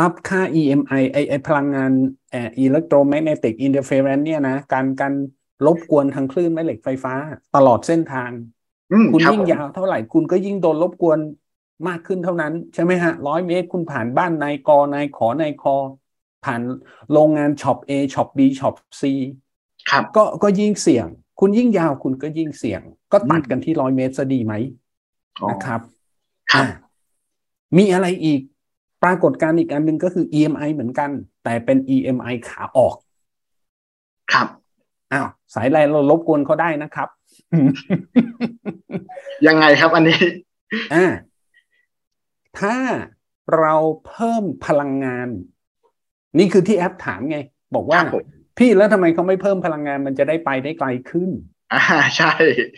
[0.00, 1.92] รับค่า EMI ไอไอพลังงาน
[2.30, 5.14] เอ่อ electromagnetic interference เนี่ยนะ การการ
[5.66, 7.14] รบกวนทางคลื่นแม่เหล็กไฟฟ้า
[7.56, 8.30] ตลอดเส้นทาง
[9.12, 11.18] คุณยิ่งยาวเท่าไหร่คุณก็ยิ่งโดนรบกวน
[11.88, 15.76] มากขึ้นเท่านั้น ใช่ไหมฮะร้อยเมตรคุณผ่านบ้านนายกนายขอนายคอ
[16.46, 16.62] ผ่าน
[17.12, 19.02] โรงงานช็อป A ช็อป B ช็อป C
[19.90, 21.06] ครับก็ก็ยิ่งเสี่ยง
[21.40, 22.80] คุณยิ่งยาวคุณก็ยิ่งเสี่ยง
[23.12, 24.54] ก็ตัดกันที่ร้อยเมตรจะดีไหม
[25.50, 25.80] นะครับ
[26.52, 26.66] ครับ
[27.76, 28.40] มีอะไรอีก
[29.02, 31.10] ปรากฏการณ์อีกอันหนึ่งก็คือ EMI เหมือนกัน
[31.44, 32.94] แต่เป็น EMI ขาออก
[34.32, 34.48] ครับ
[35.12, 37.08] อ้าวสายแลนเราลบกวนเขาได้นะครับ
[39.46, 40.20] ยังไงครับอันนี้
[40.94, 41.04] อ่า
[42.58, 42.76] ถ้า
[43.58, 43.74] เรา
[44.06, 45.28] เพิ่มพลังงาน
[46.38, 47.38] นี่คือที่แอปถามไง
[47.74, 48.00] บอกว่า
[48.58, 51.30] พี่แล้วทำไมเขาไม่เพิ่มพลังงานมันจะได้ไปได้ไกลขึ้น
[51.72, 51.82] อ่า
[52.16, 52.32] ใช่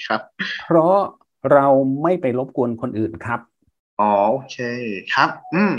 [0.06, 0.20] ครับ
[0.66, 0.96] เพราะ
[1.52, 1.66] เรา
[2.02, 3.40] ไม่ไปรบกวนคนอื่นครับ
[4.00, 4.58] อ๋อโอเค
[5.14, 5.74] ครับ อืม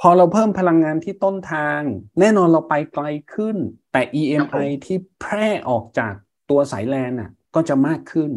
[0.00, 1.80] พอเราเพิ่มพลังงานที่ต้นทาง
[2.20, 3.56] แน่นอนเราไปไกลขึ้น
[3.92, 6.14] แต่ EMI ที่แพร่ออกจาก
[6.50, 8.30] ตัวสายแลนอะ ก็จะมากขึ้น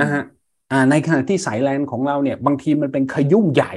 [0.00, 0.22] นะฮะ
[0.72, 3.74] อ่า ในขณะที่สายแลนของเราเนี่ย บางทีมันเป็นขยุ่มใหญ่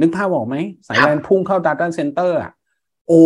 [0.00, 0.56] นึกภาพออกไหม
[0.88, 2.52] สายแลนพุ่งเข้า Data Center อะ
[3.08, 3.22] โอ้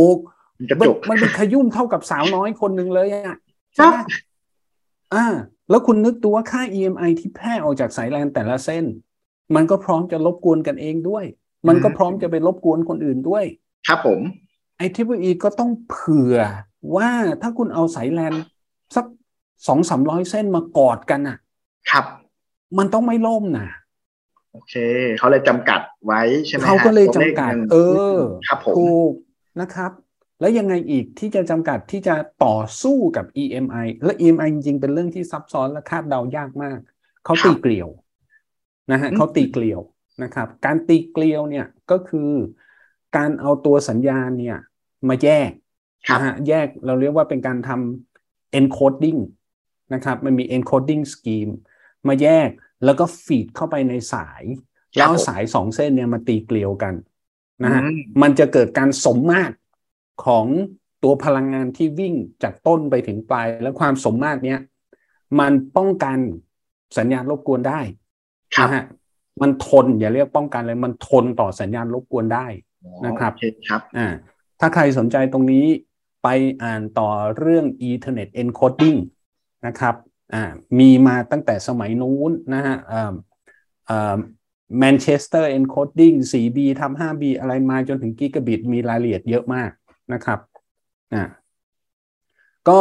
[0.81, 3.37] มันมันเป็นขยุ่มเท่ากับสาวน้อยคนหนึ่งเลยอะ
[3.75, 3.97] ใช่ไหม
[5.15, 5.25] อ่า
[5.71, 8.85] แล้วคุณนึกตัวค่า EMI ที่แพร่ออกจากสายแลนแต่ละเส้น
[9.55, 11.25] มันก็พร้อมจะรบกวนกันเองด้วย
[11.69, 13.45] มันก็พร้อมจะไปรบกวนคนอื่นด้วย
[13.89, 14.21] ครับผม
[14.87, 16.37] IEEE ก็ต้องเผื่อ
[16.97, 17.11] ว่า
[17.43, 18.35] ถ้าคุณเอาสายแลน
[18.97, 19.05] สัก
[19.67, 21.37] สองสามร้อยเส้นมากอดกันอะ
[21.91, 22.05] ครับ
[22.79, 23.69] มันต้องไม่ล่มนะ
[24.53, 24.75] โอเค
[25.19, 27.77] เขาเลยจำกัดไว้ใช่ไหมฮะเขาก็เลยจำตัวขกัดหนึ่งเอ
[28.15, 28.17] อ
[28.49, 29.13] ครับผมถูก
[29.61, 29.93] นะครับ
[30.41, 36.79] แล้วยังไงอีกที่จะจำกัดที่จะต่อสู้กับ EMI และ EMI จริงๆ เป็นเรื่องที่ซับซ้อนและคาดเดายากมาก
[37.25, 37.89] เขาตีเกลียว
[38.93, 39.81] นะฮะเขาตีเกลียว
[40.23, 42.31] นะครับ การตีเกลียวเนี่ยก็คือ
[43.17, 44.59] การเอาตัวสัญญาณเนี่ย
[45.09, 45.51] มาแยก
[46.07, 49.21] ครับนะฮะแยกเราเรียกว่าเป็นการทำ encoding
[49.95, 51.53] นะครับ มันมี encoding scheme
[52.09, 52.49] มาแยก
[52.85, 54.43] แล้วก็ฟีดเข้าไปในสาย
[54.97, 56.95] แล้วเอาสายสองเส้นเนี่ยมาตีเกลียวกัน
[57.65, 59.55] นะฮะอืมมันจะเกิดการสมมาตร
[60.25, 60.47] ของ
[61.03, 64.61] ตัวพลังงานที่วิ่งจากต้นไปถึงปลาย และความสมมาตรเนี้ย
[65.41, 66.19] มันป้องกัน
[66.99, 67.81] สัญญาณรบกวนได้
[68.57, 68.85] ครับนะฮะ
[69.43, 72.47] มันทนอย่าเรียกป้องกันเลย มันทนต่อสัญญาณรบกวนได้
[73.07, 74.09] นะครับโอเคครับอ่า
[74.61, 75.67] ถ้าใครสนใจตรงนี้
[76.23, 76.29] ไป
[76.63, 78.99] อ่านต่อเรื่อง Ethernet encoding
[79.67, 79.95] นะครับ
[80.35, 80.43] อ่า
[80.79, 84.17] มีมาตั้งแต่สมัยนู้นนะฮะอ่า
[84.73, 89.71] อ่า Manchester encoding 4B ทำ 5B อะไรมาจนถึงกิกะบิตมีรายละเอียดเยอะมาก
[90.13, 90.39] นะครับ
[91.15, 91.23] อ่า
[92.69, 92.81] ก็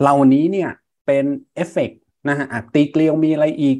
[0.00, 0.70] เหล่านี้เนี่ย
[1.06, 3.76] เป็นเอฟเฟกต์นะฮะอะตีเกลียวมีอะไรอีก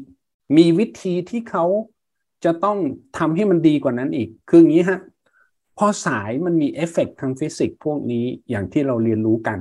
[0.57, 1.65] มีวิธีที่เขา
[2.45, 2.77] จะต้อง
[3.17, 4.99] ทำให้มันดีกว่านั้นอีก คืออย่างนี้ฮะ
[5.77, 9.59] พอสายมันมีเอฟเฟกต์ทางฟิสิกส์พวกนี้อย่างที่เราเรียนรู้กัน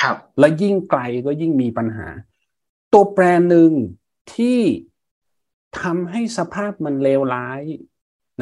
[0.00, 2.08] ครับ และยิ่งไกลก็ยิ่งมีปัญหา
[2.92, 3.70] ตัวแปรหนึ่ง
[4.34, 4.58] ที่
[5.82, 7.62] ทำให้สภาพมันเลวร้าย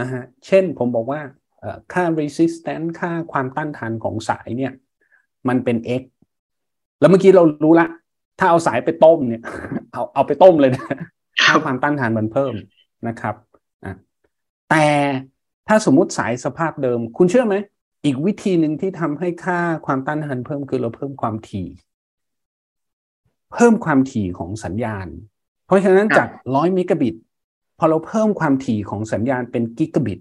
[0.01, 1.21] นะฮะ เช่นผมบอกว่า
[1.59, 4.73] เอ่อค่า resistance ค่าความต้านทานของสายเนี่ย
[5.49, 6.03] มันเป็น x
[7.01, 7.89] แล้วเมื่อกี้เรารู้ละ
[8.39, 9.43] ถ้าเอาสายไปต้มเนี่ย
[9.93, 10.85] เอาเอาไปต้มเลยนะ
[11.43, 12.55] คค่ารับความต้านทานมันเพิ่ม
[13.09, 13.35] นะครับ
[13.85, 13.93] อะ
[14.71, 14.87] แต่
[15.69, 17.57] ถ้าสมมุติสายสภาพเดิม คุณเชื่อไหม
[18.05, 21.69] อีกวิธีหนึ่งที่ทำให้ค่าความต้านทานเพิ่มคือเราเพิ่มความถี่
[23.53, 25.07] เพิ่มความถี่ของสัญญาณ
[25.67, 27.15] เพราะฉะนั้นครับจากร้อยเมกะบิต
[27.79, 30.21] พอเราเพิ่มความถี่ของสัญญาณเป็นกิกะบิต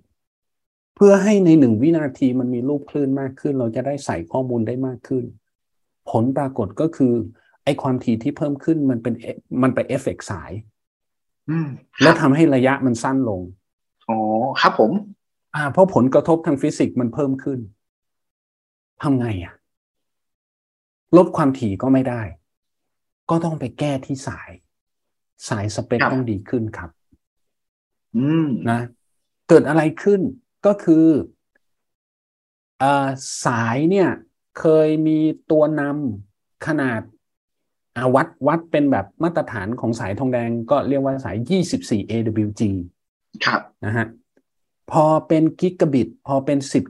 [0.95, 5.23] เพื่อให้ในหนึ่งวินาทีมันมีรูปคลื่นมากขึ้น เราจะได้ใส่ข้อมูลได้มากขึ้น
[6.09, 7.13] ผลปรากฏก็คือ
[7.63, 9.25] ไอ้ความถี่ที่เพิ่มขึ้นมันเป็นเอ
[9.63, 10.51] มันไปเอฟเฟกต์สาย
[11.47, 11.67] อืม
[11.99, 13.41] ครับ แล้วบทำให้ระยะมันสั้นลง
[14.07, 14.15] อ๋อ
[14.59, 14.91] ครับผม
[15.55, 17.59] อ่า เพราะผลกระทบทางฟิสิกส์มันเพิ่มขึ้น
[19.01, 19.53] ทำไงอะ
[21.17, 22.21] ลดความถี่ก็ไม่ได้
[23.29, 24.49] ก็ต้องไปแก้ที่สาย
[25.49, 26.89] สายสเปคครับต้องดีขึ้นครับ
[28.17, 28.81] อืมนะ
[29.49, 30.21] เกิดอะไรขึ้น
[30.65, 31.05] ก็คือ
[32.81, 33.07] อ่า
[33.45, 34.09] สายเนี่ย
[34.59, 35.19] เคยมี
[35.51, 37.01] ตัวนำขนาด
[37.95, 41.37] อ่าวัดวัดเป็นแบบมาตรฐานของสายทองแดงก็เรียกว่าสาย
[41.75, 42.61] 24 AWG
[43.45, 44.07] ครับนะฮะ
[44.91, 46.83] พอเป็นกิกะบิต พอเป็นสิบ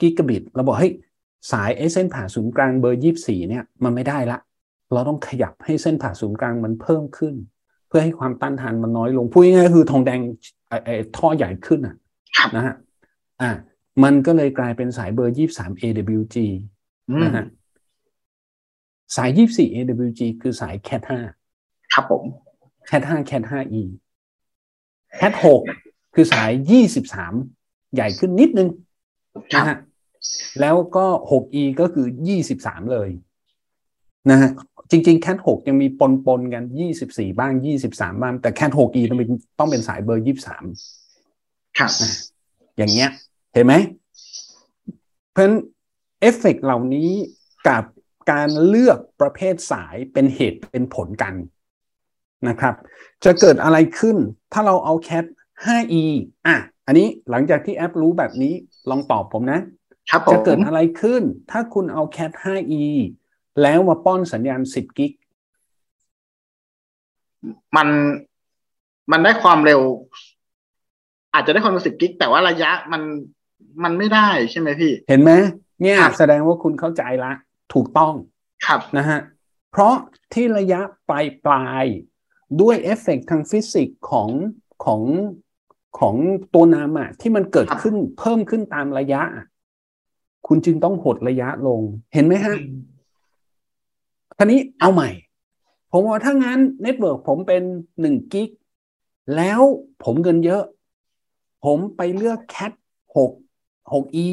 [0.00, 0.94] กิกะบิตเราบอกเฮ้ย
[1.52, 4.38] สายไอ้เส้นผ่าศูนย์กลางเบอร์ยี่สี่เนี่ย มันไม่ได้ละ
[4.92, 7.34] เราต้องขยับให้เส้นผ่าศูนย์กลางมันเพิ่มขึ้น
[7.90, 10.20] เพื่อให้ความต้านทานมันน้อยลงพูดง่ายๆคือทองแดง
[10.68, 11.94] ไอ้ไอ้ท่อใหญ่ขึ้นอะ
[12.36, 12.74] ครับนะฮะ
[13.40, 13.50] อ่า
[14.04, 16.36] มันก็เลยกลายเป็นสายเบอร์ยี่สาม AWG
[17.10, 17.44] อืมนะฮะ
[19.16, 21.20] สายยี่สี่ AWG คือสาย Cat ห้า
[21.94, 22.24] ครับผม
[22.90, 23.82] Cat ห้า Cat ห้า E
[25.20, 25.62] Cat หก
[26.14, 27.34] คือสายยี่สิบสาม
[27.94, 28.68] ใหญ่ขึ้นนิดนึง
[29.52, 29.78] ครับนะฮะ
[30.60, 32.06] แล้วก็ 6e ก็คือ
[32.48, 33.08] 23 เลย
[34.30, 34.50] นะฮะ
[34.90, 36.64] จริงๆ cat 6ยังมีปนปนๆกัน
[37.02, 37.52] 24บ้าง
[37.86, 40.24] 23บ้าง แต่ cat 6e ต้องเป็นต้องเป็นสายเบอร์
[41.00, 41.90] 23ครับ
[42.76, 43.08] อย่างเงี้ย
[43.54, 43.74] เห็นไหม
[45.32, 45.56] เพราะฉะนั้น
[46.20, 47.10] เอฟเฟกต์เหล่านี้
[47.68, 47.84] กับ
[48.32, 51.34] การเลือกประเภทสายเป็นเหตุเป็นผลกัน
[52.48, 52.74] นะครับ
[53.24, 54.16] จะเกิดอะไรขึ้น
[54.52, 55.24] ถ้าเราเอา cat
[55.66, 56.04] 5e
[56.46, 58.54] อะ อันนี้หลังจากที่แอปรู้แบบนี้
[58.90, 59.60] ลองตอบผมนะ
[60.10, 62.84] ครับผมจะเกิดอะไรขึ้น ถ้าคุณเอา cat 5e
[63.62, 65.12] แล้วมาป้อนสัญญาณ10กิก
[67.76, 67.88] มัน
[69.12, 69.80] มันได้ความเร็ว
[71.34, 73.02] อาจจะได้ความเร็วสิบกิก แต่ว่าระยะมัน
[73.84, 75.32] มันไม่ได้ใช่ไหมพี่ เห็นไหม
[75.82, 77.32] เนี่ยครับแสดงว่าคุณเข้าใจละ
[77.74, 78.14] ถูกต้อง
[78.66, 79.20] ครับนะฮะ
[79.72, 79.94] เพราะ
[80.34, 84.30] ที่ระยะปลายปลายๆด้วยเอฟเฟกต์ทางฟิสิกส์ของ
[84.84, 85.02] ของ
[85.98, 86.14] ของ
[86.54, 89.44] ตัวนามอะที่มันเกิดครับขึ้นเพิ่มขึ้นตามระยะอะ
[90.46, 91.80] คุณจึงต้องหดระยะลง
[92.14, 92.56] เห็นไหมฮะ
[94.42, 95.10] ทีนี้เอาใหม่
[95.92, 97.62] ผมว่าถ้างั้นเน็ตเวิร์กผมเป็น
[98.00, 98.48] หนึ่ง gig
[99.36, 99.60] แล้ว
[100.04, 100.62] ผมเงินเยอะ
[101.64, 102.72] ผมไปเลือกแคท
[103.16, 103.32] หก
[103.92, 104.28] หก e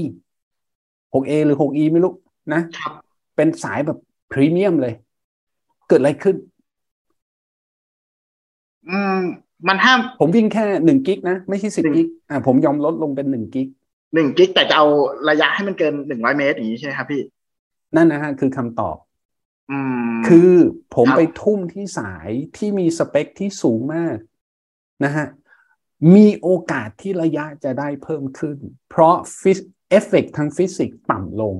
[1.13, 2.13] หก a หรือหก e ไม่รู้
[2.53, 2.93] นะครับ
[3.35, 3.97] เป็นสายแบบ
[4.31, 4.93] พรีเมียมเลย
[5.87, 6.35] เกิดอะไรขึ้น
[8.89, 9.19] อืม
[9.67, 13.67] มันห้ามผมวิ่งแค่หนึ่ง gig นะไม่ใช่สิบหนึ่ง gig อ่าผมยอมลดลงเป็นหนึ่ง gig
[14.13, 14.85] หนึ่ง gig แต่จะเอา
[15.29, 17.21] ระยะให้มันเกินหนึ่งร้อยเมตรอย่างนี้ใช่ไหมครับพี่
[17.95, 19.06] นั่นนะฮะคือคำตอบอืม
[20.27, 20.51] คือ
[20.95, 24.17] ผมครับไปทุ่มที่สายที่มีสเปคที่สูงมาก
[25.03, 25.27] นะฮะ
[26.15, 28.57] มีโอกาสที่ระยะจะได้เพิ่มขึ้น
[28.89, 31.55] เพราะฟิสเอฟเฟกต์ทางฟิสิกส์ต่ำลง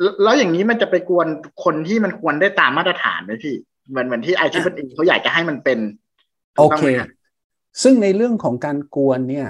[0.00, 1.28] แล้วแล้วอย่างนี้มันจะไปกวน
[1.64, 3.56] คนที่มันควรได้ตามมาตรฐานไหมพี่
[3.88, 5.78] เหมือนเหมือนที่ IEEE เองเขาอยากจะให้มันเป็น
[6.56, 7.08] โอถูกต้งเคไหมรับ
[7.82, 9.48] ซึ่งในเรื่องของการกวนเนี่ย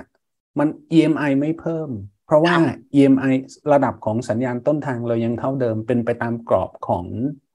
[0.58, 1.90] มัน EMI ไม่เพิ่ม
[2.26, 3.34] เพราะว่าครับ EMI
[3.72, 7.06] ระดับของสัญญาณต้นทางเรายังเท่าเดิมเป็นไปตามกรอบของ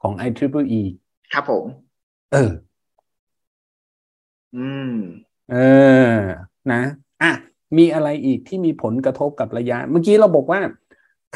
[0.02, 0.84] ของ IEEE
[1.34, 1.66] ครับผม
[2.32, 2.52] เออ
[4.56, 4.96] อืม
[5.52, 5.56] เอ
[6.14, 6.18] อ
[6.72, 6.82] นะ
[7.22, 7.32] อะ
[7.78, 10.62] มีอะไรอีกที่มีผลกระทบกับระยะ เมื่อกี้เราบอกว่า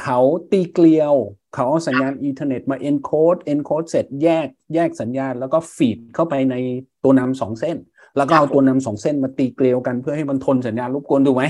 [0.02, 0.20] เขา
[0.52, 1.14] ตีเกลียว
[1.54, 6.56] เขาเอาสัญญาณอีเทอร์เน็ตมา encode encode เสร็จแยกแยกสัญญาณ แล้วก็ฟีดเข้าไปใน
[7.04, 7.78] ตัวนำสองเส้น
[8.18, 11.44] แล้วก็เอาตัวนำสองเส้นมาตีเกลียวกันเพื่อให้มันทนสัญญาณรบกวนถูกไหม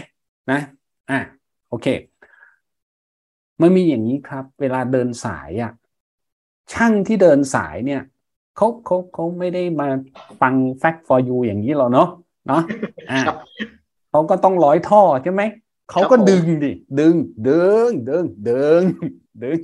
[0.51, 0.59] นะ
[1.11, 1.19] อะ
[1.69, 1.87] โอเค
[3.61, 5.71] มันมีอย่างนี้ครับ เวลาเดินสายอะ
[6.73, 8.01] ช่างที่เดินสายเนี่ย
[8.55, 9.87] เขาเขาเขาไม่ได้มา
[10.41, 12.09] ฟัง fact for you อย่างนี้หรอกเนาะ
[12.47, 12.61] เนาะ
[13.11, 13.37] อ่าครับ
[14.11, 15.41] เขาก็ต้องร้อยท่อใช่ไหม
[15.91, 17.15] เขาก็ครับผมดึงดิดึง
[17.47, 18.81] ดึง ดึง ดึง
[19.43, 19.59] ดึง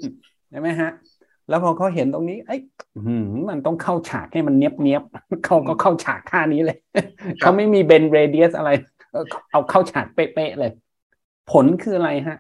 [0.50, 0.92] ใช่ไหมฮะ
[1.50, 2.62] แล้วพอเขาเห็นตรงนี้เอ้ย
[2.96, 6.78] อื้อหือมันต้องเข้าฉากให้มันเนียบเนียบๆเขาก็เข้าฉากค่านี้เลย
[7.40, 8.70] เขาไม่มีเบนเรเดียสอะไร
[9.12, 10.72] เออเอาเข้าฉากเป๊ะๆเลย
[11.52, 12.38] ผลคืออะไรฮะ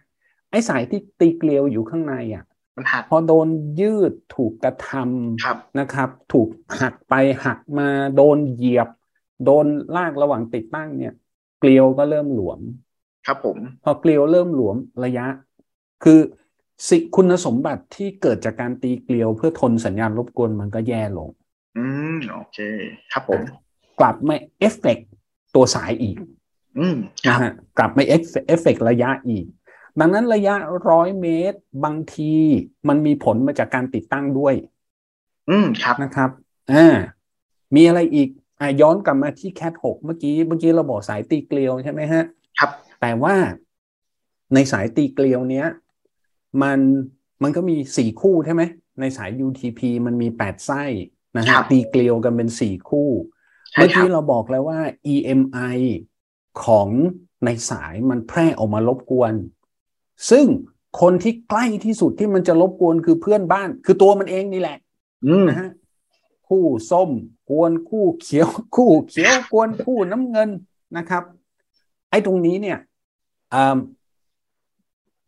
[0.51, 2.43] ไอ้สายที่ตีเกลียวอยู่ข้างในอะ
[2.81, 3.47] มันหักพอโดน
[3.79, 6.49] ยืดถูกกระทำครับนะครับ ถูก
[6.81, 7.13] หักไป
[7.45, 8.89] หักมาโดนเหยียบ
[9.45, 9.65] โดน
[9.95, 11.13] ลากระหว่างติดตั้งเนี่ย
[11.59, 12.59] เกลียวก็เริ่มหลวม
[13.25, 15.25] ครับผม พอเกลียวเริ่มหลวมระยะ
[16.03, 16.19] คือ
[16.87, 21.29] สิคุณสมบัติที่เกิดจากการตีเกลียวเพื่อทนสัญญาณรบกวนมันก็แย่ลง
[21.77, 22.57] อืมโอเค
[23.11, 23.41] ครับผม
[23.99, 24.97] กลับมาเอฟเฟกต์
[25.55, 26.17] ตัวสายอีก
[26.77, 29.45] อืมครันะบฮะกลับมาเอฟเอฟเฟกต์ระยะอีก
[29.99, 30.55] ดังนั้นระยะ
[30.89, 32.33] ร้อยเมตร บางที
[32.87, 34.53] มันมีผลมาจากการติดตั้งด้วย
[35.49, 36.29] อืมครับนะครับ
[36.73, 36.95] อ่า
[37.75, 42.23] มีอะไรอีกอ่าย้อนกลับมาที่แคทหกเมื่อกี้เมื่อกี้เราบอกสายตีเกลียวใช่ไหมฮะ
[42.59, 43.35] ครับ แต่ว่า
[44.53, 45.67] ในสายตีเกลียวเนี้ย
[46.61, 46.79] มัน
[47.43, 48.63] มันก็มีสี่คู่ใช่ไหม
[48.99, 50.83] ในสาย UTP มันมีแปดไส้
[51.37, 53.09] นะคฮะรับตีเกลียวกันเป็นสี่คู่
[53.71, 54.79] ใช่เมื่อครักี้บเราบอกแล้วว่า
[55.13, 55.77] EMI
[56.63, 56.89] ของ
[57.45, 59.33] ในสายมันแพร่ออกมารบกวน
[60.29, 60.45] ซึ่ง
[61.01, 64.77] คนที่ใกล้ที่สุดที่มันจะรบกวนคือเพื่อนบ้าน คือตัวมันเองนี่แหละ
[65.25, 65.69] อืมนะฮะ
[66.47, 67.09] คู่ส้ม
[67.49, 70.49] กวนคู่เขียว คู่เขียวกวนคู่น้ำเงิน
[70.97, 71.23] นะครับ
[72.09, 72.77] ไอ้ตรงนี้เนี่ย
[73.53, 73.77] อ่า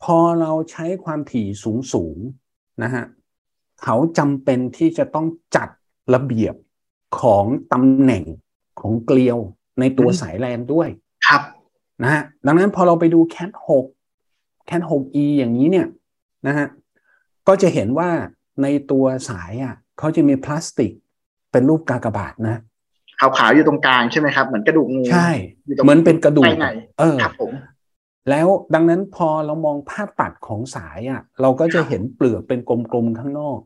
[0.03, 3.03] พอเราใช้ความถี่สูงสูงๆนะฮะ
[3.84, 5.69] เขาจำเป็นที่จะต้องจัด
[6.13, 6.56] ระเบียบ
[7.19, 8.23] ของตำแหน่ง
[8.79, 9.38] ของเกลียว
[9.79, 10.88] ในตัวอืมสายแลนด้วย
[11.27, 11.41] ครับ
[12.03, 13.86] นะฮะดังนั้นพอเราไปดูแคทหก
[14.65, 15.88] แคทหก E อย่างนี้เนี่ย
[16.47, 16.67] นะฮะ
[17.47, 18.10] ก็จะเห็นว่า
[18.62, 20.91] ในตัวสายอะเขาจะมีพลาสติก
[21.52, 22.58] เป็นรูปกากบาทนะ
[23.19, 25.30] ขาวๆอยู่ตรงกลางใช่ไหมครับ เหมือนกระดูกงูใช่
[25.65, 26.67] อยู่ตรงเหมือนเป็นกระดูกใใน
[26.99, 27.52] เออครับผม
[28.30, 33.60] แล้วดังนั้นพอเรามองภาพตัดของสายอะ เราก็จะเห็นเปลือกเป็นกลมๆข้างนอก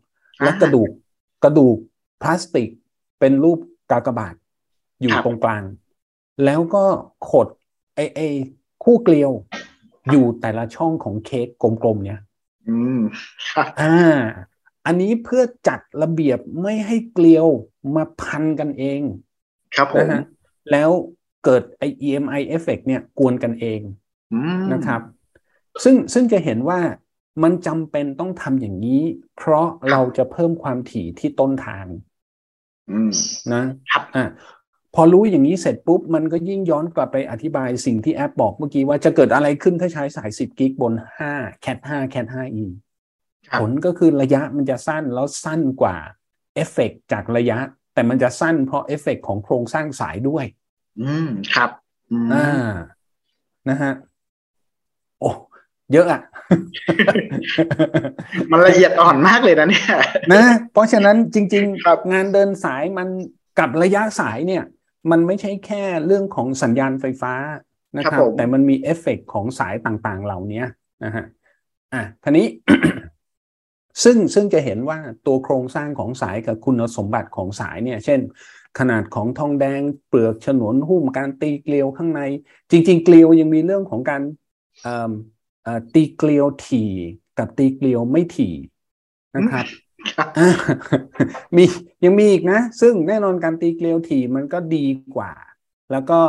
[0.43, 0.89] และกระดูก
[1.43, 1.77] กระดูก
[2.21, 2.69] พลาสติก
[3.19, 3.59] เป็นรูป
[3.91, 4.35] กากบาท
[5.01, 5.63] อยู่ครับตรงกลาง
[6.45, 6.85] แล้วก็
[7.29, 7.47] ขด
[7.95, 8.19] ไอไอ
[8.83, 9.31] คู่เกลียว
[10.11, 12.21] อยู่แต่ละช่องของเค้กกลมๆเนี่ย
[12.67, 12.99] อืม
[13.51, 13.95] ครับอ่า
[14.85, 17.47] อันนี้เพื่อจัดระเบียบไม่ให้เกลียว
[17.95, 19.01] มาพันกันเอง
[19.75, 20.23] ครับผมนะฮะ
[20.71, 20.89] แล้ว
[21.43, 23.79] เกิดไอ EMI effect เนี่ยกวนกันเอง
[24.33, 25.01] อืมนะครับ
[25.83, 26.79] ซึ่งซึ่งจะเห็นว่า
[27.43, 29.01] มันจำเป็นต้องทำอย่างนี้
[29.37, 31.85] เพราะเราจะเพิ่มความถี่ที่ต้นทาง
[32.91, 33.11] อืม
[33.53, 34.25] นะครับอะ
[34.95, 40.93] พอรู้อย่างนี้เสร็จปุ๊บ มันก็ยิ่งย้อนกลับไปอธิบายสิ่งที่แอปบอกเมื่อกี้ว่าจะเกิดอะไรขึ้นถ้าใช้สาย 10 gig บน
[41.29, 42.65] 5 cat 5 cat 5 e
[43.47, 45.97] ครับผลก็คือระยะมันจะสั้นแล้วสั้นกว่า
[46.55, 47.57] เอฟเฟกต์จากระยะ
[47.93, 50.45] แต่มันจะสั้นเพราะเอฟเฟกต์ของโครงสร้างสายด้วย
[51.01, 51.69] อืมครับ
[52.11, 52.69] อืมอ่า
[53.69, 53.93] นะฮะ
[55.19, 55.31] โอ้
[55.93, 56.21] เยอะอะ
[58.51, 59.87] มันละเอียดอ่อนมากเลยนะเนี่ย
[60.33, 63.07] นะ เพราะฉะนั้นจริงครับๆงานเดินสายมัน
[63.59, 64.63] กับระยะสายเนี่ย
[65.11, 67.33] มันไม่ใช่แค่เรื่องของสัญญาณไฟฟ้า
[67.97, 70.61] นะคครับผมแต่มันมีเอฟเฟกต์ของสายต่างๆ เหล่านี้
[71.03, 71.23] นะฮะ
[71.93, 72.45] อะทีนี้
[74.03, 78.19] ซึ่งซึ่งจะเห็นว่าตัวโครงสร้างของสายกับคุณสมบัติของสายเนี่ย เช่น
[78.79, 82.21] ขนาดของทองแดง เปลือกฉนวนหุ้มการตีเกลียวข้างใน
[82.71, 84.21] จริง ๆ เกลียวยังมีเรื่องของการ
[84.81, 85.11] เอ่อ
[85.61, 86.91] เอ่อตีเกลียวถี่
[87.35, 88.53] กับตีเกลียวไม่ถี่
[89.35, 89.86] นะครับครับอ่า
[91.55, 91.63] มี
[92.03, 95.33] ยังมีอีกนะ ซึ่งแน่นอนการตีเกลียวถี่มันก็ดีกว่า
[95.91, 96.19] แล้วก็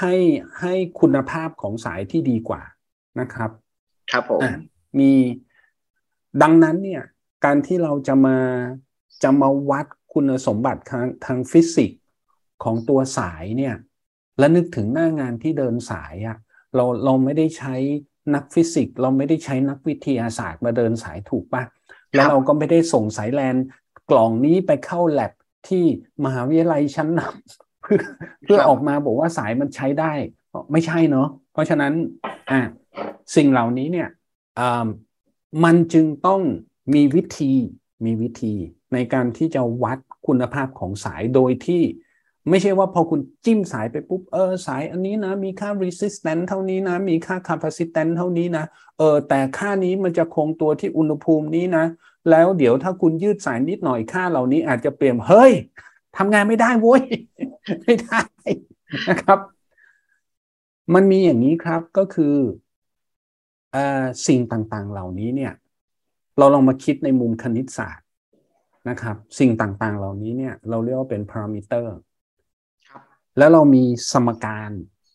[0.00, 0.14] ให้
[0.60, 2.62] ให้คุณภาพของสายที่ดีกว่า
[3.20, 3.50] นะครับ
[4.10, 4.52] ครับผมอะ
[4.98, 5.12] มี
[6.42, 7.02] ดังนั้นเนี่ย
[7.44, 8.38] การที่เราจะมา
[9.22, 12.00] จะมาวัดคุณสมบัติทางทางฟิสิกส์
[12.64, 13.74] ของตัวสายเนี่ย
[14.38, 16.38] และนึกถึงหน้างานที่เดินสายอะ
[16.74, 17.74] เราเราไม่ได้ใช้
[18.34, 21.62] นักฟิสิกส์เราไม่ได้ใช้นักวิทยาศาสตร์มาเดินสายถูกปะ
[22.14, 23.56] แล้วเราก็ไม่ได้ส่งสายแลน
[24.10, 25.32] กล่องนี้ไปเข้าแลบ
[25.68, 25.84] ที่
[26.24, 27.98] มหาวิทยาลัยชั้นนำเพื่อ
[28.42, 30.12] เพื่อออกมาบอกว่าสายมันใช้ได้
[30.72, 31.92] ไม่ใช่เนาะเพราะฉะนั้น
[32.50, 32.60] อะ
[33.36, 34.08] สิ่งเหล่านี้เนี่ย
[34.58, 34.88] อ่า
[35.64, 36.40] มันจึงต้อง
[36.94, 37.52] มีวิธี
[38.04, 38.54] มีวิธี
[38.92, 41.82] ในการที่จะวัดคุณภาพของสายโดยที่
[42.50, 48.64] ไม่ใช่ว่าพอคุณจิ้มสายไปปุ๊บเออสายอันนี้นะ มีค่า resistance เท่านี้นะ มีค่า capacitance เท่านี้นะ
[48.98, 51.84] เออแต่ค่านี้มันจะคงตัวที่อุณหภูมินี้นะ
[52.30, 55.52] แล้วเดี๋ยวถ้าคุณยืดสายนิดหน่อยค่าเหล่านี้อาจจะเปลี่ยนเฮ้ย
[56.16, 57.02] ทำงานไม่ได้โว้ย
[57.82, 58.22] ไม่ได้
[59.08, 59.38] นะครับ
[60.94, 62.34] มันมีอย่างนี้ครับก็คือ
[63.74, 63.76] อ
[64.26, 65.52] สิ่งต่างๆเหล่านี้เนี่ย
[66.38, 68.06] เราลองมาคิดในมุมคณิตศาสตร์
[68.88, 71.94] นะครับ สิ่งต่างๆเหล่านี้เนี่ย เราเรียกว่าเป็นพารามิเตอร์
[73.38, 74.70] แล้วเรามีสมการ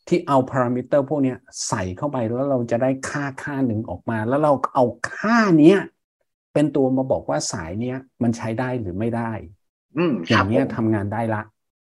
[0.07, 5.79] ที่เอาพารามิเตอร์พวกเนี้ยใส่เข้าไปแล้วเราจะได้ค่าค่าหนึ่งออกมา แล้วเราเอาค่าเนี้ย
[6.53, 9.31] เป็นตัวมาบอกว่าสายเนี้ยมันใช้ได้หรือไม่ได้
[9.97, 11.41] อืมครับ อย่างเนี้ยผมทำงานได้ละ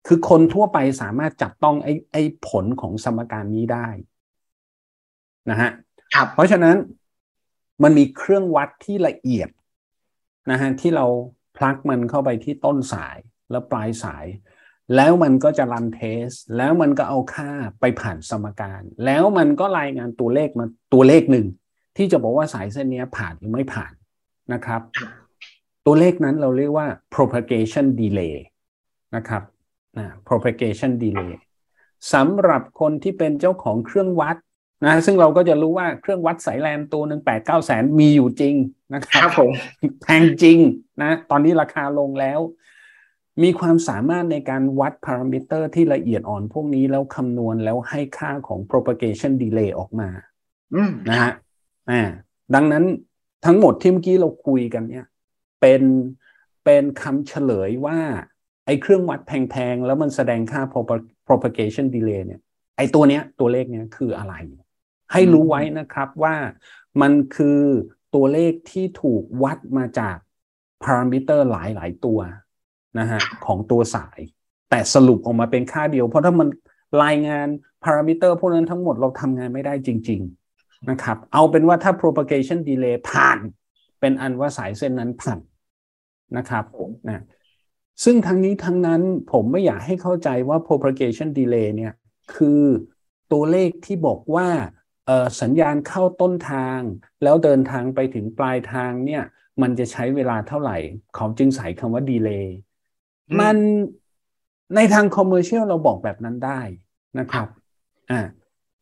[0.07, 3.87] คือคนทั่วไปสามารถจับต้องไอ้ไอ้ผลของสมการนี้ได้
[5.49, 5.71] นะฮะ
[6.13, 6.75] ครับเพราะฉะนั้น
[7.83, 9.49] มันมีเครื่องวัดที่ละเอียด
[10.51, 11.05] นะฮะที่เรา
[11.57, 13.17] พลักมันเข้าไปที่ต้นสาย
[13.51, 14.25] แล้วปลายสาย
[14.95, 21.47] แล้วมันก็จะรันเทส แล้วมันก็เอาค่าไปผ่านสมการ แล้วมันก็รายงานตัวเลขมาตัวเลขหนึ่ง
[21.97, 23.93] ที่จะบอกว่าสายเส้นเนี้ยผ่านหรือไม่ผ่าน
[24.53, 24.81] นะครับ
[25.85, 28.35] ตัวเลขนั้นเราเรียกว่า propagation delay
[29.15, 29.43] นะครับ
[29.97, 31.33] นะ propagation delay
[32.13, 34.37] สำหรับคนที่เป็นเจ้าของเครื่องวัด
[34.85, 38.55] นะซึ่งเราก็จะรู้ว่าเครื่องวัดสายแลนตัวหนึ่งแปดเก้าแสนมีอยู่จริง
[38.93, 39.51] นะคครับรับผม
[40.01, 40.57] แพงจริง
[41.01, 42.39] นะตอนนี้ราคาลงแล้ว
[43.43, 50.09] มีความสามารถในการวัดพารามิเตอร์ที่ละเอียดอ่อนพวกนี้แล้วคำนวณแล้วให้ค่าของ propagation delay ออกมา
[50.75, 51.33] อืมนะฮะ
[51.89, 52.01] อ่า
[52.55, 52.85] ดังนั้น
[53.45, 55.05] ทั้งหมดที่เมื่อกี้เราคุยกันเนี่ย
[55.61, 55.81] เป็น
[56.65, 57.99] เป็นคำเฉลยว่า
[58.65, 62.41] ไอ้เครื่องวัดแพงๆ แล้วมันแสดงค่า propa- propagation delay เนี่ย
[62.77, 64.33] ไอ้ตัวเนี้ย ตัวเลขเนี้ยคืออะไร
[65.11, 66.35] ให้รู้ไว้นะครับว่า
[67.01, 67.59] มันคือ
[68.15, 70.17] ตัวเลขที่ถูกวัดมาจาก
[70.83, 72.19] พารามิเตอร์หลายๆ ตัว
[72.99, 74.19] นะฮะของตัวสาย
[74.69, 76.47] แต่สรุปออกมาเป็นค่าเดียว เพราะถ้ามัน
[77.03, 77.47] รายงาน
[77.83, 80.21] พารามิเตอร์พวกนั้นทั้งหมดเราทำงานไม่ได้จริง
[80.55, 83.37] ๆ นะครับ เอาเป็นว่าถ้า propagation delay ผ่าน
[83.99, 85.39] เป็นอันว่าสายเส้นนั้นผ่าน
[86.37, 86.63] นะครับ
[87.09, 87.23] นะ
[88.03, 89.01] ซึ่งทั้งนี้ทั้งนั้น
[89.31, 91.93] ผมไม่อยากให้เข้าใจว่า propagation delay เนี่ย
[92.35, 92.63] คือ
[93.31, 94.47] ตัวเลขที่บอกว่า
[95.41, 96.79] สัญญาณเข้าต้นทาง
[97.23, 99.23] แล้วเดินทางไปถึงปลายทางเนี่ย
[99.61, 100.77] มันจะใช้เวลาเท่าไหร่
[101.15, 102.47] เขาจึงใส่คำว่า delay
[103.39, 103.57] มัน
[104.75, 106.61] ในทาง commercial เราบอกแบบนั้นได้
[107.19, 107.47] นะครับ
[108.11, 108.21] อ่า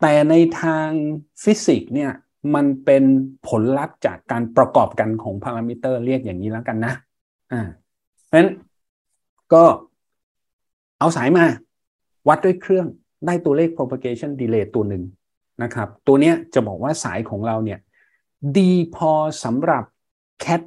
[0.01, 0.89] แต่ในทาง
[1.43, 2.11] ฟิสิกส์เนี่ย
[2.55, 3.03] มันเป็น
[3.47, 6.93] ผลลัพธ์จากการประกอบกันของพารามิเตอร์เรียกอย่างนี้แล้วกันนะ
[7.53, 7.61] อ่า
[8.25, 8.51] เพราะฉะนั้น
[9.53, 9.63] ก็
[10.99, 11.45] เอาสายมา
[12.27, 12.87] วัดด้วยเครื่อง
[13.25, 15.03] ได้ตัวเลข propagation delay ตัวหนึ่ง
[15.63, 17.79] นะครับ ตัวเนี้ยจะบอกว่าสายของเราเนี่ย
[18.57, 19.11] ดีพอ
[19.43, 19.83] สำหรับ
[20.43, 20.61] cat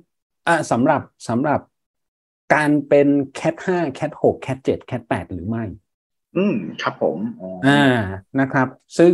[0.47, 1.61] อ่าสำหรับสำหรับ
[2.55, 5.65] การเป็น cat 5 cat 6 cat 7 cat 8หรือไม่
[6.37, 7.85] อืมครับผมอ๋อออ่า
[8.41, 9.13] นะครับ ซึ่ง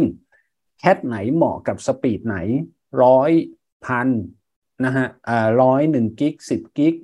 [0.79, 2.37] แคทไหนเหมาะกับสปีดไหน
[3.03, 3.31] ร้อย
[3.87, 4.09] พัน
[4.85, 6.95] นะฮะอ่าร้อยหนึ่งกิกสิบกิก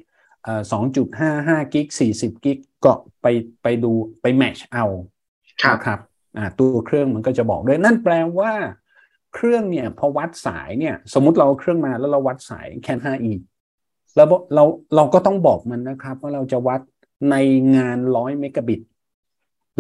[0.47, 2.93] อ่าสองจุดห้าห้ากิกสี่สิบกิกก็
[3.23, 3.27] ไป
[3.63, 3.93] ไปดู
[4.23, 4.85] ไปแมชเอา
[5.63, 5.99] ครับนะครับ
[6.37, 8.53] อ่าตัวเครื่องมันก็จะบอกด้วยนั่นแปลว่า
[9.35, 13.33] เครื่องเนี่ยพอวัดสายเนี่ย สมมุติเราเอาเครื่องมาแล้วเราวัดสายแค่ 5e
[14.17, 14.65] แล้วเรา
[14.97, 16.81] เราก็ต้องบอกมันนะครับ ว่าเราจะวัด
[17.31, 17.37] ใน
[17.77, 18.81] งานร้อยเมกะบิต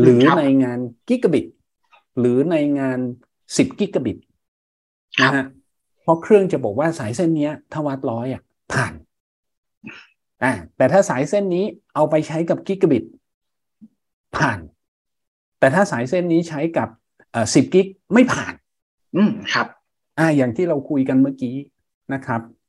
[0.01, 1.47] หรือครับในงานกิกะบิต
[2.19, 2.99] หรือในงาน
[3.57, 4.19] สิบกิกะบิต
[5.19, 5.47] ครับนะฮะ
[6.03, 8.93] เพราะเครื่องจะบอกว่าสายเส้นเนี้ยถ้าวัดร้อยอะผ่าน
[10.43, 11.65] อ่าแต่ถ้าสายเส้นนี้
[11.95, 13.05] เอาไปใช้กับกิกะบิต
[14.37, 14.59] ผ่าน
[15.59, 16.89] แต่ถ้าสายเส้นนี้ใช้กับ
[17.33, 18.55] เอ่อสิบกิกไม่ผ่าน
[19.17, 19.67] อืมครับ
[20.19, 21.57] อ่า อย่างที่เราคุยกันเมื่อกี้
[22.15, 22.64] นะครับอ่า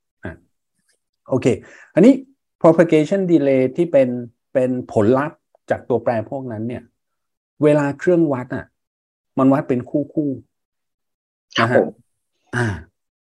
[1.30, 1.47] โอเค
[1.95, 2.13] อันนี้
[2.61, 4.09] propagation delay ที่เป็น
[4.53, 5.38] เป็นผลลัพธ์
[5.69, 6.84] จากตัวแปรพวกนั้นเนี่ย
[7.63, 8.65] เวลาเครื่องวัดอะ
[9.39, 10.30] มันวัดเป็นคู่คู่
[11.57, 11.88] ครับนะผฮะม
[12.55, 12.67] อ่า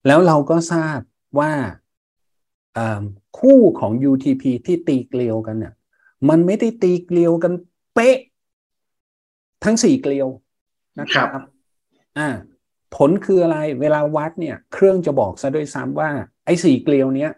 [0.08, 1.00] แล้วเราก็ทราบ
[1.40, 1.52] ว่า
[2.74, 3.04] เอ่อ
[3.40, 5.74] คู่ของ UTP ที่ตีเกลียวกันเนี่ย
[6.30, 7.54] มันไม่ได้ตีเกลียวกัน
[7.94, 8.18] เป๊ะ
[9.64, 10.28] ทั้งสี่เกลียว
[11.00, 11.44] นะครัครับบ
[12.18, 12.30] อ่า
[12.96, 16.10] ผลคืออะไร เวลาวัดเนี่ย เครื่องจะบอกซะด้วยซ้ำว่า
[16.46, 17.32] ไอ้สี่เกลียวเนี้ย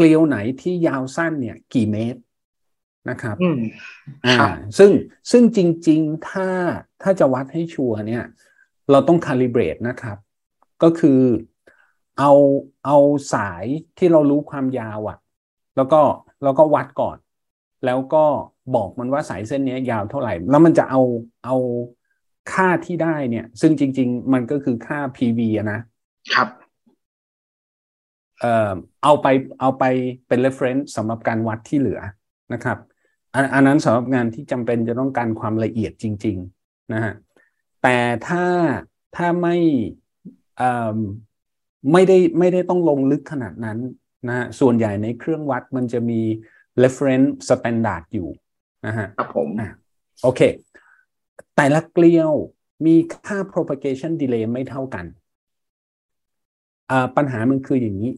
[0.00, 2.20] เกลียวไหนที่ยาวสั้นเนี่ย กี่เมตร
[3.10, 3.60] นะครับอืม
[4.26, 4.90] อ่าครับซึ่ง
[5.30, 6.48] ซึ่งจริง ๆ ถ้า
[7.02, 8.24] ถ้าจะวัดให้ชัวร์เนี่ย
[8.90, 10.16] เราต้องคาลิเบรตนะครับ
[10.82, 11.20] ก็คือ
[12.18, 12.32] เอา
[12.86, 12.98] เอา
[13.34, 13.64] สาย
[13.98, 15.18] ที่เรารู้ความยาวอะ
[15.76, 16.00] แล้วก็
[16.42, 17.16] แล้วก็วัดก่อน
[17.86, 18.24] แล้วก็
[18.74, 21.00] บอกมันว่าสายเส้นเนี้ยยาวเท่าไหร่ แล้วมันจะเอา
[21.44, 21.56] เอา
[22.52, 25.80] ค่าที่ได้เนี่ย ซึ่งจริง ๆ มันก็คือค่า PV อะนะ
[26.34, 26.48] ครับ
[28.40, 28.72] เอ่อ
[29.04, 29.26] เอาไป
[29.60, 29.84] เอาไป
[30.28, 32.00] เป็น reference สำหรับการวัดที่เหลือ
[32.52, 32.78] นะครับ
[33.34, 37.14] อันอันนั้นสำหรับงานที่จำเป็นจะต้องการความละเอียดจริง ๆนะฮะ
[37.82, 37.96] แต่
[38.28, 38.44] ถ้า
[39.16, 39.56] ถ้าไม่
[40.58, 40.98] เอ่อ
[41.92, 43.78] ไม่ได้ไม่ได้ต้องลงลึกขนาดนั้น
[44.28, 46.20] นะฮะส่วนใหญ่ในเครื่องวัดมันจะมี
[46.82, 48.28] reference standard อยู่
[48.86, 49.70] นะฮะครับผมอะ
[50.22, 50.40] โอเค
[51.56, 52.32] แต่ละเกลียว
[52.86, 52.94] มี
[53.26, 55.06] ค่า propagation delay ไม่เท่ากัน
[56.90, 58.10] อ่าปัญหามันคืออย่างนี้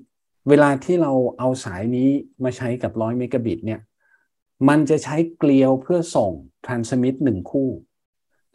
[0.49, 2.09] เวลาที่เราเอาสายนี้
[2.45, 3.81] มาใช้กับร้อยเมกะบิตเนี่ย
[4.69, 6.33] มันจะใช้เกลียวเพื่อส่ง
[6.67, 7.69] transmit หนึ่งคู่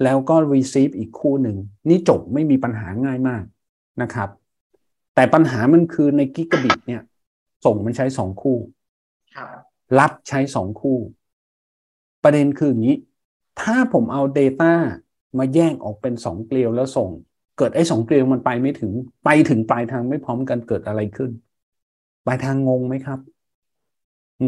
[0.04, 1.58] แล้วก็ receive อีกคู่หนึ่ง
[1.90, 3.44] นี่จบไม่มีปัญหาง่ายมาก
[4.02, 4.30] นะครับ
[5.16, 7.02] แต่ปัญหามันคือในกิกะบิตเนี่ย
[7.66, 8.58] ส่งมันใช้สองคู่
[9.36, 9.48] ครับ
[10.00, 10.98] รับใช้สองคู่
[12.24, 12.98] ประเด็นคืออย่างนี้
[13.62, 14.74] ถ้าผมเอา Data
[15.38, 17.10] มาแยกออกเป็นสองเกลียวแล้วส่ง
[17.58, 18.92] เกิดไอ้สองเกลียวมันไปไม่ถึง
[19.26, 21.32] ไปถึงปลายทางไม่พร้อมกันเกิดอะไรขึ้น
[22.28, 23.20] ปลายทางงงไหมครับ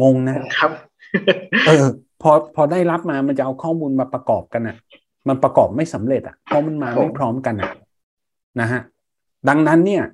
[0.02, 0.72] งงนะครับ
[1.66, 1.86] เออ
[2.22, 4.76] พอพอได้รับมามันจะเอาข้อมูลมาประกอบกันอะ
[5.28, 7.70] มันประกอบไม่สำเร็จอะเพราะมันมาไม่พร้อมกันอะ
[8.60, 8.80] นะฮะ
[9.48, 10.04] ดังนั้นเนี่ย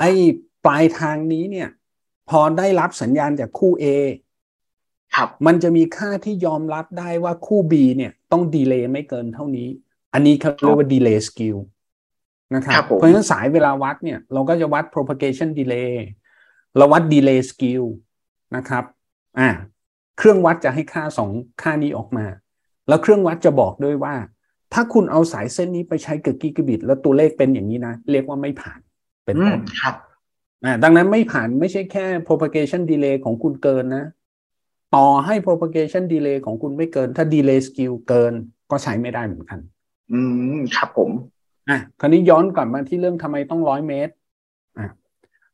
[0.00, 0.10] ไอ้
[0.66, 1.68] ปลายทางนี้เนี่ย
[2.30, 3.84] พอได้รับสัญญาณจากคู่ A
[5.16, 9.68] ครับ มันจะมีค่าที่ยอมรับได้ว่าคู่ B เนี่ย ต้องดีเลย์ไม่เกินเท่านี้
[10.12, 11.81] อันนี้เขาเรียกว่า delay skew นะค
[12.68, 15.92] รับครับผมเพราะฉะนั้นสายเวลาวัดเนี่ยเราก็จะวัด propagation delay
[16.76, 17.82] เราวัด delay skew
[18.56, 18.84] นะครับ
[19.38, 19.48] อ่า
[20.18, 21.30] เครื่องวัดจะให้ค่าสอง
[21.62, 22.26] ค่านี้ออกมา
[22.88, 24.14] แล้วเครื่องวัดจะบอกด้วยว่า
[24.72, 28.80] ถ้าคุณเอาสายเส้นนี้ไปใช้กับกิกะบิต แล้วตัวเลขเป็นอย่างนี้นะ เรียกว่าไม่ผ่าน
[29.24, 29.94] เป็นอืต้มนครับ
[30.64, 34.04] อ่าดังนั้นไม่ผ่านไม่ใช่แค่ propagation delay ของคุณเกินนะ
[34.94, 38.32] ต่อให้ propagation delay ของคุณไม่เกิน ถ้า delay skew เกิน
[38.70, 39.60] ก็ใช้ไม่ได้เหมือนกัน
[40.12, 40.20] อื
[40.54, 41.10] ม ครับผม
[41.70, 44.12] อะคราวนี้ย้อนกลับมาที่เรื่องทำไมต้องร้อยเมตร
[44.78, 44.88] อะ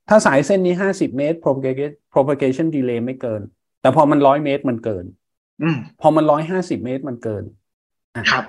[0.08, 3.40] ถ้าสายเส้นนี้ห้าสิบเมตร propagation propagation delay ไม่เกิน
[3.80, 5.04] แต่พอมันร้อยเมตรมันเกิน
[5.62, 7.44] อืมพอมันร้อยห้าสิบเมตรมันเกิน
[8.16, 8.44] อะครับ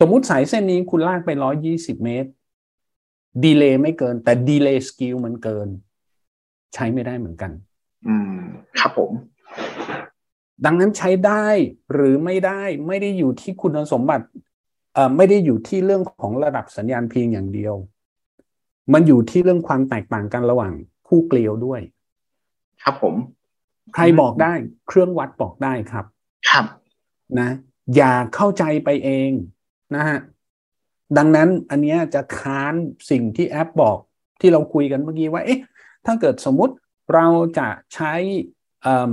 [0.00, 2.30] สมมุติสายเส้นนี้คุณลากไปร้อยยี่สิบเมตร
[3.44, 5.68] delay ไม่เกิน แต่ delay skew มันเกิน
[6.74, 7.50] ใช้ไม่ได้เหมือนกัน
[8.08, 8.38] อืม
[8.80, 9.12] ครับผม
[10.64, 11.46] ดังนั้นใช้ได้
[11.92, 14.49] หรือไม่ได้ไม่ได้อยู่ที่คุณสมบัติเอ่อ
[15.16, 17.74] ไม่ได้อยู่ที่เรื่องของระดับสัญญาณเพียงอย่างเดียว
[18.92, 20.72] มันอยู่ที่เรื่องความแตกต่างกันระหว่าง
[21.08, 21.80] คู่เกลียวด้วย
[22.82, 23.14] ครับผม
[23.94, 24.52] ใครบอกได้
[24.88, 26.04] เครื่องวัดบอกได้ครับ
[26.48, 26.64] ครับ
[27.40, 27.50] นะ
[27.96, 29.30] อย่าเข้าใจไปเอง
[29.94, 30.18] นะฮะ
[31.18, 32.74] ดังนั้นอันเนี้ยจะค้าน
[33.10, 33.98] สิ่งที่แอปบอก
[34.40, 35.60] ที่เราคุยกันเมื่อกี้ว่าเอ๊ะ
[36.06, 36.74] ถ้าเกิดสมมุติ
[37.14, 37.26] เรา
[37.58, 38.12] จะใช้
[38.82, 39.12] เอิ่ม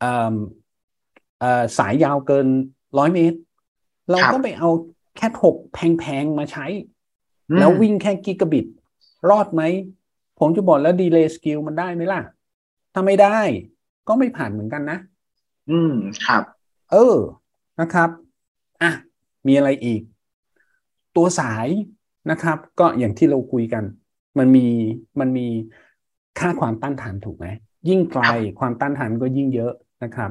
[0.00, 0.34] เอิ่ม
[1.40, 2.46] เอ่อสายยาวเกิน
[2.98, 3.38] ร้อยเมตร
[4.10, 4.70] เราครับก็ไปเอา
[5.16, 6.66] Cat หกแพงๆ มาใช้
[7.50, 8.66] อืมแล้ววิ่งแค่กิกะบิต
[9.30, 9.62] รอดไหม
[10.38, 12.20] ผมจะบอกแล้ว delay skew มันได้ไหมล่ะ
[12.92, 13.38] ถ้าไม่ได้
[14.08, 14.98] ก็ไม่ผ่านเหมือนกันนะ
[15.70, 15.92] อืม
[16.26, 16.42] ครับ
[16.92, 17.16] เออ
[17.80, 18.10] นะครับ
[18.82, 18.90] อะ
[19.46, 20.00] มีอะไรอีก
[21.16, 21.68] ตัวสาย
[22.30, 23.84] นะครับ ก็อย่างที่เราคุยกัน
[24.38, 24.66] มันมี
[25.20, 25.46] มันมี
[26.38, 27.46] ค่าความต้านทานถูกไหม
[27.88, 28.24] ยิ่งไกล
[28.58, 29.72] ความต้านทานก็ยิ่งเยอะ
[30.04, 30.30] นะครับ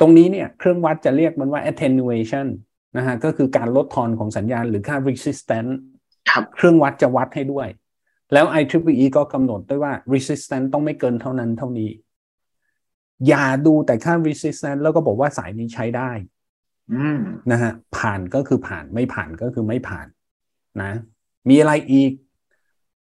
[0.00, 2.46] ตรงนี้เนี่ย เครื่องวัดจะเรียกมันว่า attenuation
[2.96, 5.72] นะฮะก็คือการลดทอนของสัญญาณหรือค่า resistance
[6.30, 7.68] ครับเครื่องวัดจะวัดให้ด้วย
[8.32, 11.90] แล้ว IEEE ก็กำหนดด้วยว่า resistance ต้องไม่เกินเท่านั้นเท่านี้
[13.28, 16.10] อย่าดูแต่ค่า resistance แล้วก็บอกว่าสายนี้ใช้ได้
[16.92, 17.18] อืม
[17.50, 20.06] นะฮะผ่านก็คือผ่านไม่ผ่านก็คือไม่ผ่าน
[20.82, 20.92] นะ
[21.48, 22.12] มีอะไรอีก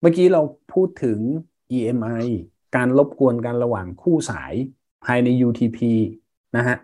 [0.00, 1.18] เมื่อกี้เราพูดถึง
[1.76, 2.26] EMI
[2.76, 4.54] การรบกวนกันระหว่างคู่สาย
[5.04, 5.78] ภายใน UTP
[6.56, 6.76] นะฮะ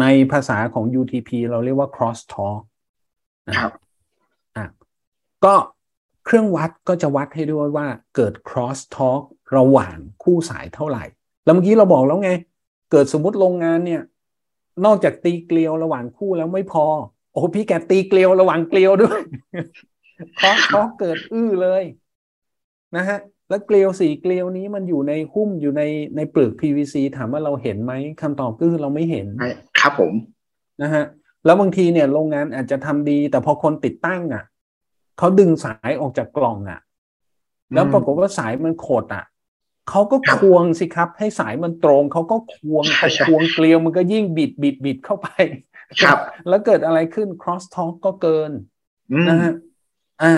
[0.00, 2.60] ในภาษาของ UTP เราเรียกว่า cross talk
[3.48, 3.72] นะครับ
[4.56, 4.66] อะ
[5.44, 5.54] ก็
[6.24, 7.86] เครื่องวัดก็จะวัดให้ด้วยว่า
[8.16, 9.22] เกิด cross talk
[9.56, 11.04] ระหว่างคู่สายเท่าไหร่
[11.44, 12.30] แล้วเมื่อกี้เราบอกแล้วไง
[12.90, 14.02] เกิดสมมติโรงงานเนี่ย
[14.84, 16.86] นอกจากตีเกลียวระหว่างคู่แล้วไม่พอ
[17.30, 19.20] โอ้โหพี่แกตีเกลียวระหว่างเกลียวด้วย
[20.36, 21.84] เพราะเพราะเกิดอื้อเลย
[22.96, 23.18] นะฮะ
[23.48, 25.82] แล้วเกลียวสี่เกลียวนี้มันอยู่ในหุ้มอยู่ใน
[26.16, 27.92] ในเปลือก PVC ถามว่าเราเห็นไหม
[28.22, 29.50] คำตอบก็คือเราไม่เห็นใช่
[29.84, 30.12] ครับผม
[30.82, 31.04] นะฮะ
[31.44, 34.44] แล้วบางทีเนี่ยโรงงานอาจจะทำดี แต่พอคนติดตั้งอะ
[35.18, 36.80] เขาดึงสายออกจากกล่องอะ
[37.74, 39.24] แล้วปรากฏว่าสายมันขดอะ
[39.90, 42.84] เขาก็ควงสิครับ ให้สายมันตรงเขาก็ควง
[43.26, 45.28] ควงเกลียวมันก็ยิ่งบิดบิดบิดเข้าไป
[46.02, 46.18] ครับ
[46.48, 48.50] แล้วเกิดอะไรขึ้น cross talk ก็เกิน
[49.28, 49.52] นะฮะ
[50.22, 50.34] อ่า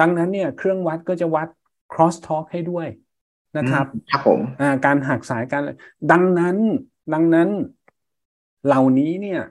[0.00, 1.48] ดังนั้นเนี่ยเครื่องวัดก็จะวัด
[1.92, 2.86] cross talk ให้ด้วย
[3.56, 5.62] นะครับ ครับผม อ่า การหักสายการ
[6.12, 6.56] ดังนั้น
[7.14, 7.48] ดังนั้น
[8.66, 9.42] เหล่านี้เนี่ย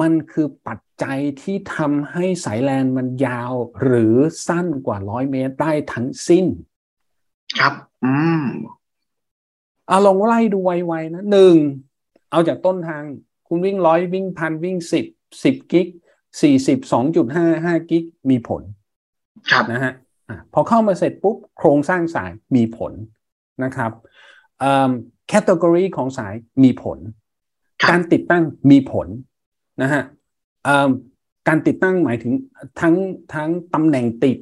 [0.00, 4.14] มันคือปัจจัยที่ทำให้สายแลนมันยาวหรือ
[4.46, 6.46] สั้นกว่าร้อยเมตรได้ทั้งสิ้น
[7.58, 7.72] ครับ
[8.04, 8.44] อืม
[9.88, 11.56] เอาลองไล่ดูไวๆนะหนึ่ง
[12.30, 13.04] เอาจากต้นทาง
[13.48, 15.06] คุณวิ่งร้อยวิ่งพันวิ่งสิบ
[15.44, 15.86] สิบกิก
[16.42, 18.62] สี่สิบสองจุดห้าห้ากิกมีผล
[19.50, 19.92] ครับนะฮะ
[20.28, 22.92] อพอเข้ามาเสร็จปุ๊บ โครงสร้างสายมีผล
[23.64, 23.92] นะครับ
[25.28, 26.98] แคตตากรีของสายมีผล
[27.90, 29.06] การติดตั้งมีผล
[29.82, 30.02] นะฮะ
[31.48, 32.32] การติดตั้งหมายถึง
[32.80, 32.94] ทั้ง
[33.34, 34.38] ทั้งตำแหน่งติด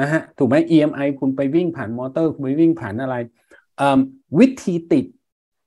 [0.00, 3.16] นะฮะถูกไหม EMI คุณไปวิ่งผ่านมอเตอร์ คุณไปวิ่งผ่านอะไร
[4.38, 5.04] วิธีติด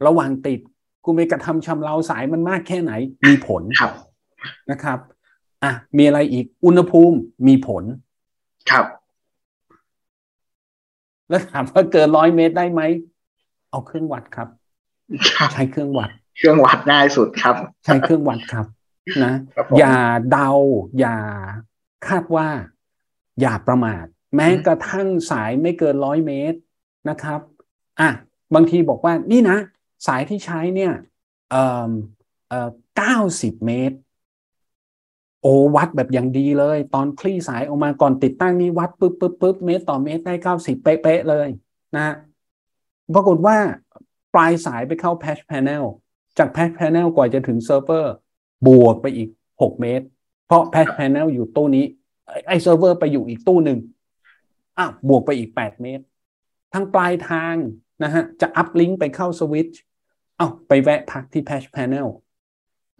[0.07, 0.59] ระหว่างติด
[1.05, 2.91] คุณไปกระทำชำเราสายมันมากแค่ไหน
[3.27, 3.63] มีผล
[4.71, 4.99] นะครับ
[5.63, 7.17] อะมีอะไรอีกอุณหภูมิ
[7.47, 7.83] มีผล
[8.71, 8.85] ครับ
[11.29, 12.81] แล้วถามว่าเกินร้อยเมตรได้ไหม
[13.69, 14.47] เอาเครื่องวัดครับ
[15.53, 16.09] ใช้เครื่องวัด
[16.39, 18.65] เครื่องวัดง่ายสุดครับ ใช้เครื่องวัดครับ
[19.23, 19.33] นะ
[19.79, 19.95] อย่า
[20.31, 20.51] เดา
[20.99, 21.17] อย่า
[22.07, 22.47] คาดว่า
[23.41, 26.59] อย่าประมาท แม้กระทั่งสายไม่เกินร้อยเมตร
[27.09, 27.41] นะครับ
[27.99, 28.09] อะ
[28.55, 29.57] บางทีบอกว่านี่นะ
[30.07, 30.93] สายที่ใช้เนี่ย
[31.51, 31.91] เอ่อ
[32.49, 33.97] เอ่อเก้าสิบเมตร
[35.41, 41.47] โอวัดแบบอย่างดีเลย ตอนคลี่สายออกมาก่อนติดตั้งนี่วัดปึ๊บปึ๊บปึ๊บเมตรต่อเมตรได้เก้าสิบเป๊ะๆเลย
[41.95, 42.15] นะ
[43.13, 43.57] ปรากฏว่า
[44.33, 45.83] ปลายสายไปเข้า patch panel
[46.39, 48.13] จาก patch panel กว่าจะถึงเซิร์ฟเวอร์
[48.67, 49.29] บวกไปอีก
[49.61, 50.05] หกเมตร
[50.47, 51.85] เพราะ patch panel อยู่ตู้นี้
[52.47, 53.79] ไอ้เซิร์ฟเวอร์ไปอยู่อีกตู้หนึ่ง
[54.77, 56.03] อะบวกไปอีกแปดเมตร
[56.73, 57.55] ทั้งปลายทาง
[58.03, 59.79] นะฮะ จะ uplink ไปเข้าสวิตช์
[60.37, 62.07] เอาไปแวะพักที่ patch panel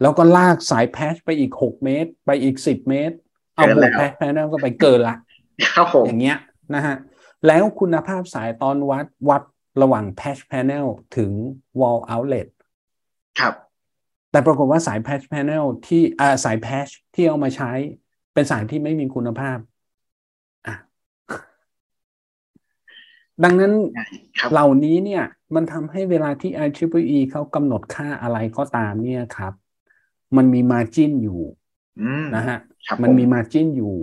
[0.02, 3.16] แล้วก็ลากสาย patch ไปอีกหกเมตร ไปอีกสิบเมตร
[3.54, 5.16] เอาบวก patch panel ก็ไปเกินละ
[5.76, 6.38] ครับผมอย่างเงี้ย
[6.74, 6.96] นะฮะ
[7.46, 9.42] แล้วคุณภาพสายตอนวัดวัด
[9.82, 10.86] ระหว่าง patch panel
[11.16, 11.30] ถึง
[11.80, 12.48] wall outlet
[13.38, 13.54] ครับ
[14.30, 17.72] แต่ปรากฏว่าสาย patch panel ที่อ่าสาย patch ที่เอามาใช้
[18.34, 19.58] เป็นสายที่ไม่มีคุณภาพ
[23.44, 23.72] ดังนั้น
[24.52, 25.24] เหล่านี้เนี่ย
[25.54, 29.52] มันทำให้เวลาที่ IEEE เขากำหนดค่าอะไรก็ตามเนี่ยครับ
[30.36, 31.42] มันมี margin อยู่
[32.34, 32.58] นะฮะ
[33.02, 33.94] มันมี margin อยู่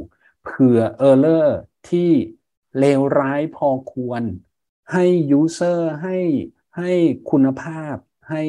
[0.43, 1.59] เผื่อ error
[1.89, 2.09] ที่
[2.79, 4.23] เลวร้ายพอควร
[4.91, 6.17] ให้ user ให้
[6.77, 6.91] ให้
[7.29, 7.95] คุณภาพ
[8.29, 8.43] ให้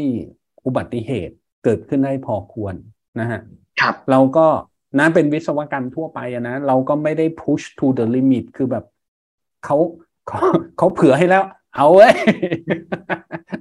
[0.68, 2.74] อุบัติเหตุเกิดขึ้นได้พอควร
[3.20, 3.40] นะฮะ
[3.80, 4.46] ครับเราก็
[4.98, 8.84] นะเป็นวิศวกรรมทั่วไปนะเราก็ไม่ได้ push to the limit คือแบบ
[9.64, 9.76] เขา
[10.28, 10.38] เขา
[10.78, 11.44] เขาเผื่อให้แล้ว
[11.76, 12.14] เอาเว้ย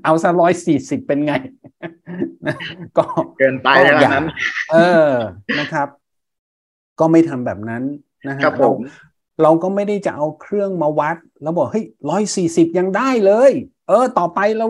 [0.03, 1.33] เอาซะร้อยสี่สิบเป็นไง
[2.97, 3.03] ก็
[3.39, 4.25] เกินไปแล้วนั้น
[4.71, 4.77] เอ
[5.07, 5.11] อ
[5.59, 5.87] นะครับ
[6.99, 7.83] ก็ไม่ทำแบบนั้น
[8.27, 8.69] นะฮะเรา
[9.43, 13.51] เราก็ไม่ได้จะเอาเครื่องมาวัด แล้วบอกเฮ้ยร้อยสี่สิบยังได้เลย
[13.87, 14.67] เออ ต่อไปเรา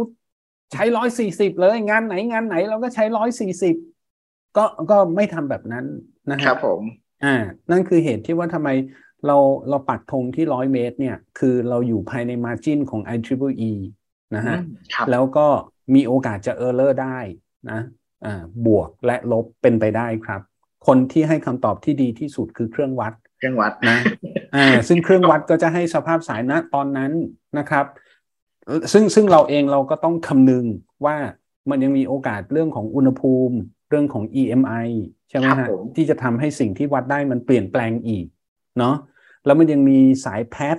[0.74, 3.76] ใช้ร้อยสี่สิบเลยงานไหนงานไหนเราก็ใช้ร้อยสี่สิบ
[4.58, 5.86] ก็ก็ไม่ทำแบบนั้น
[6.32, 6.82] นะครับผม
[7.24, 7.36] อ่า
[7.72, 8.70] นั่นคือเหตุที่ว่าทำไม
[9.28, 9.38] เรา
[9.70, 13.74] เราปักธงที่ร้อยเมตร เนี่ย คือเราอยู่ภายในมาจินของ i t r i e
[14.36, 14.58] นะฮะ
[15.12, 15.48] แล้วก็
[15.96, 17.20] มีโอกาสจะเออร์เลอร์ได้
[17.70, 17.80] นะ
[18.26, 20.42] อ่าบวกและลบเป็นไปได้ครับ
[20.88, 23.98] คนที่ให้คำตอบที่ดีที่สุดคือเครื่องวัด เครื่องวัดนะ
[24.56, 27.12] อ่าซึ่งเครื่องวัดก็จะให้สภาพสายณตอนนั้น
[27.58, 27.86] นะครับ
[28.92, 30.66] ซึ่งซึ่งเราเองเราก็ต้องคำนึง
[31.06, 31.18] ว่า
[31.70, 33.56] มันยังมีโอกาสเรื่องของอุณหภูมิ
[33.90, 34.88] เรื่องของ EMI
[35.30, 38.26] ใช่ไหมฮะที่จะทำให้สิ่งที่วัดได้มันเปลี่ยนแปลงอีก
[38.78, 38.96] เนาะ
[39.46, 40.78] แล้วมันยังมีสายแพช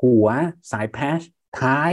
[0.00, 0.26] หัว
[0.72, 1.20] สายแพช
[1.60, 1.92] ท้าย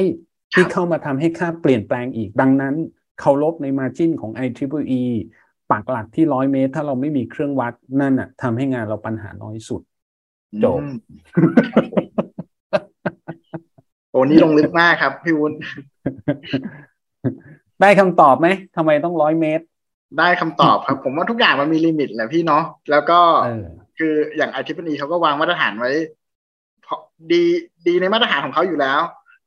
[0.54, 2.76] ที่เข้ามาทำให้ค่าเปลี่ยนแปลงอีกดังนั้น
[3.20, 5.04] เคารพในมาจิ้นของ i t r e e
[5.72, 9.82] ปักหลักที่ร้อยเมตร ถ้าเราไม่มีเครื่องวัดนั่นน่ะทำให้งานเราปัญหาน้อยสุด
[10.64, 10.82] จบ
[14.12, 15.56] โอ้นี่ลงลึกมากครับพี่วุฒิ
[17.82, 19.66] ได้คำตอบไหมทำไมต้องร้อยเมตร
[20.20, 23.20] ได้คำตอบครับ ผมว่าทุกอย่างมันมีลิมิตแหละพี่เนาะแล้วก็
[23.98, 25.92] คืออย่างไอทิปนีเขาก็วางมาตรฐานไว้
[27.32, 27.44] ดี
[27.88, 29.02] ดีในมาตรฐานของเขาอยู่แล้ว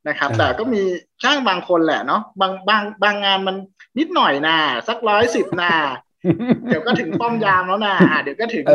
[0.07, 0.81] นะครับ แต่ก็มี
[1.23, 3.55] ช่างบางคนแหละเนาะบางบางบางงานมัน
[3.99, 4.57] นิดหน่อยนา
[4.87, 5.73] สักร้อยสิบนา
[6.67, 8.65] เดี๋ยวก็ถึงป้อมยามแล้วนะเดี๋ยวก็ถึง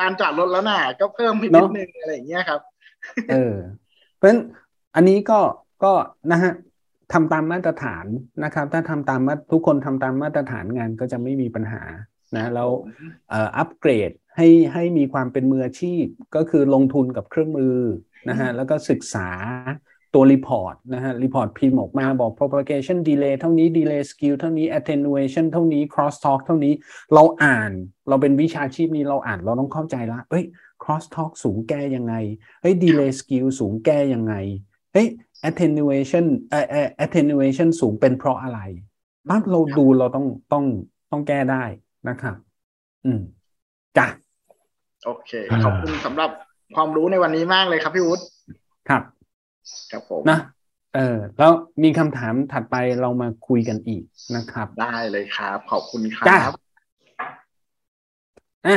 [0.00, 2.60] ลานจอดรถแล้วนะก็เพิ่มพินิดนึงอะไรอย่างเงี้ยครับ
[3.30, 3.54] เออ
[4.16, 4.40] เพราะฉะนั้น
[4.94, 5.40] อันนี้ก็
[5.84, 5.92] ก็
[6.32, 6.52] นะฮะ
[7.12, 8.06] ทำตามมาตรฐาน
[8.44, 11.82] นะครับ ถ้าทำตามมาทุกคนทำตามมาตรฐานงานก็จะไม่มีปัญหา
[12.36, 12.70] นะแล้ว
[13.32, 16.04] อัปเกรดให้ให้มีความเป็นมืออาชีพ
[16.36, 17.76] ก็คือลงทุนกับเครื่องมือ
[18.28, 19.28] นะฮะแล้วก็ศึกษา
[20.14, 26.72] ตัว report นะฮะ report พิมพ์ออกมาบอก propagation delay เท่านี้ delay skew เท่านี้ attenuation เท่านี้ cross talk เท่านี้
[27.14, 27.70] เราอ่าน
[28.08, 30.44] เราเป็นวิชาชีพนี้เราอ่านเราต้องเข้าใจละเฮ้ย
[30.82, 32.14] cross talk สูงแก้ยังไง
[32.62, 34.34] เฮ้ย delay skew สูงแก้ยังไง
[34.94, 35.08] เฮ้ย
[35.48, 36.74] attenuation เอ่อ
[37.04, 38.60] attenuation สูงเป็นเพราะอะไร
[39.28, 40.64] ปั๊บเราดูเราต้องต้อง
[41.10, 41.64] ต้องแก้ได้
[42.08, 42.36] นะครับ
[43.04, 43.20] อืม
[43.98, 44.06] จ้ะ
[45.06, 45.30] โอเค
[45.64, 46.30] ขอบคุณสำหรับ
[46.76, 48.24] ความรู้ในวันนี้มากเลยครับพี่วุฒิ
[48.88, 49.02] ครับ
[49.92, 50.38] ครับผมนะ
[50.94, 54.02] เออแล้วมีคำถามถัดไปเรามาคุยกันอีก
[54.36, 56.52] นะครับ ได้เลยครับ ขอบคุณครับ
[58.66, 58.76] อะ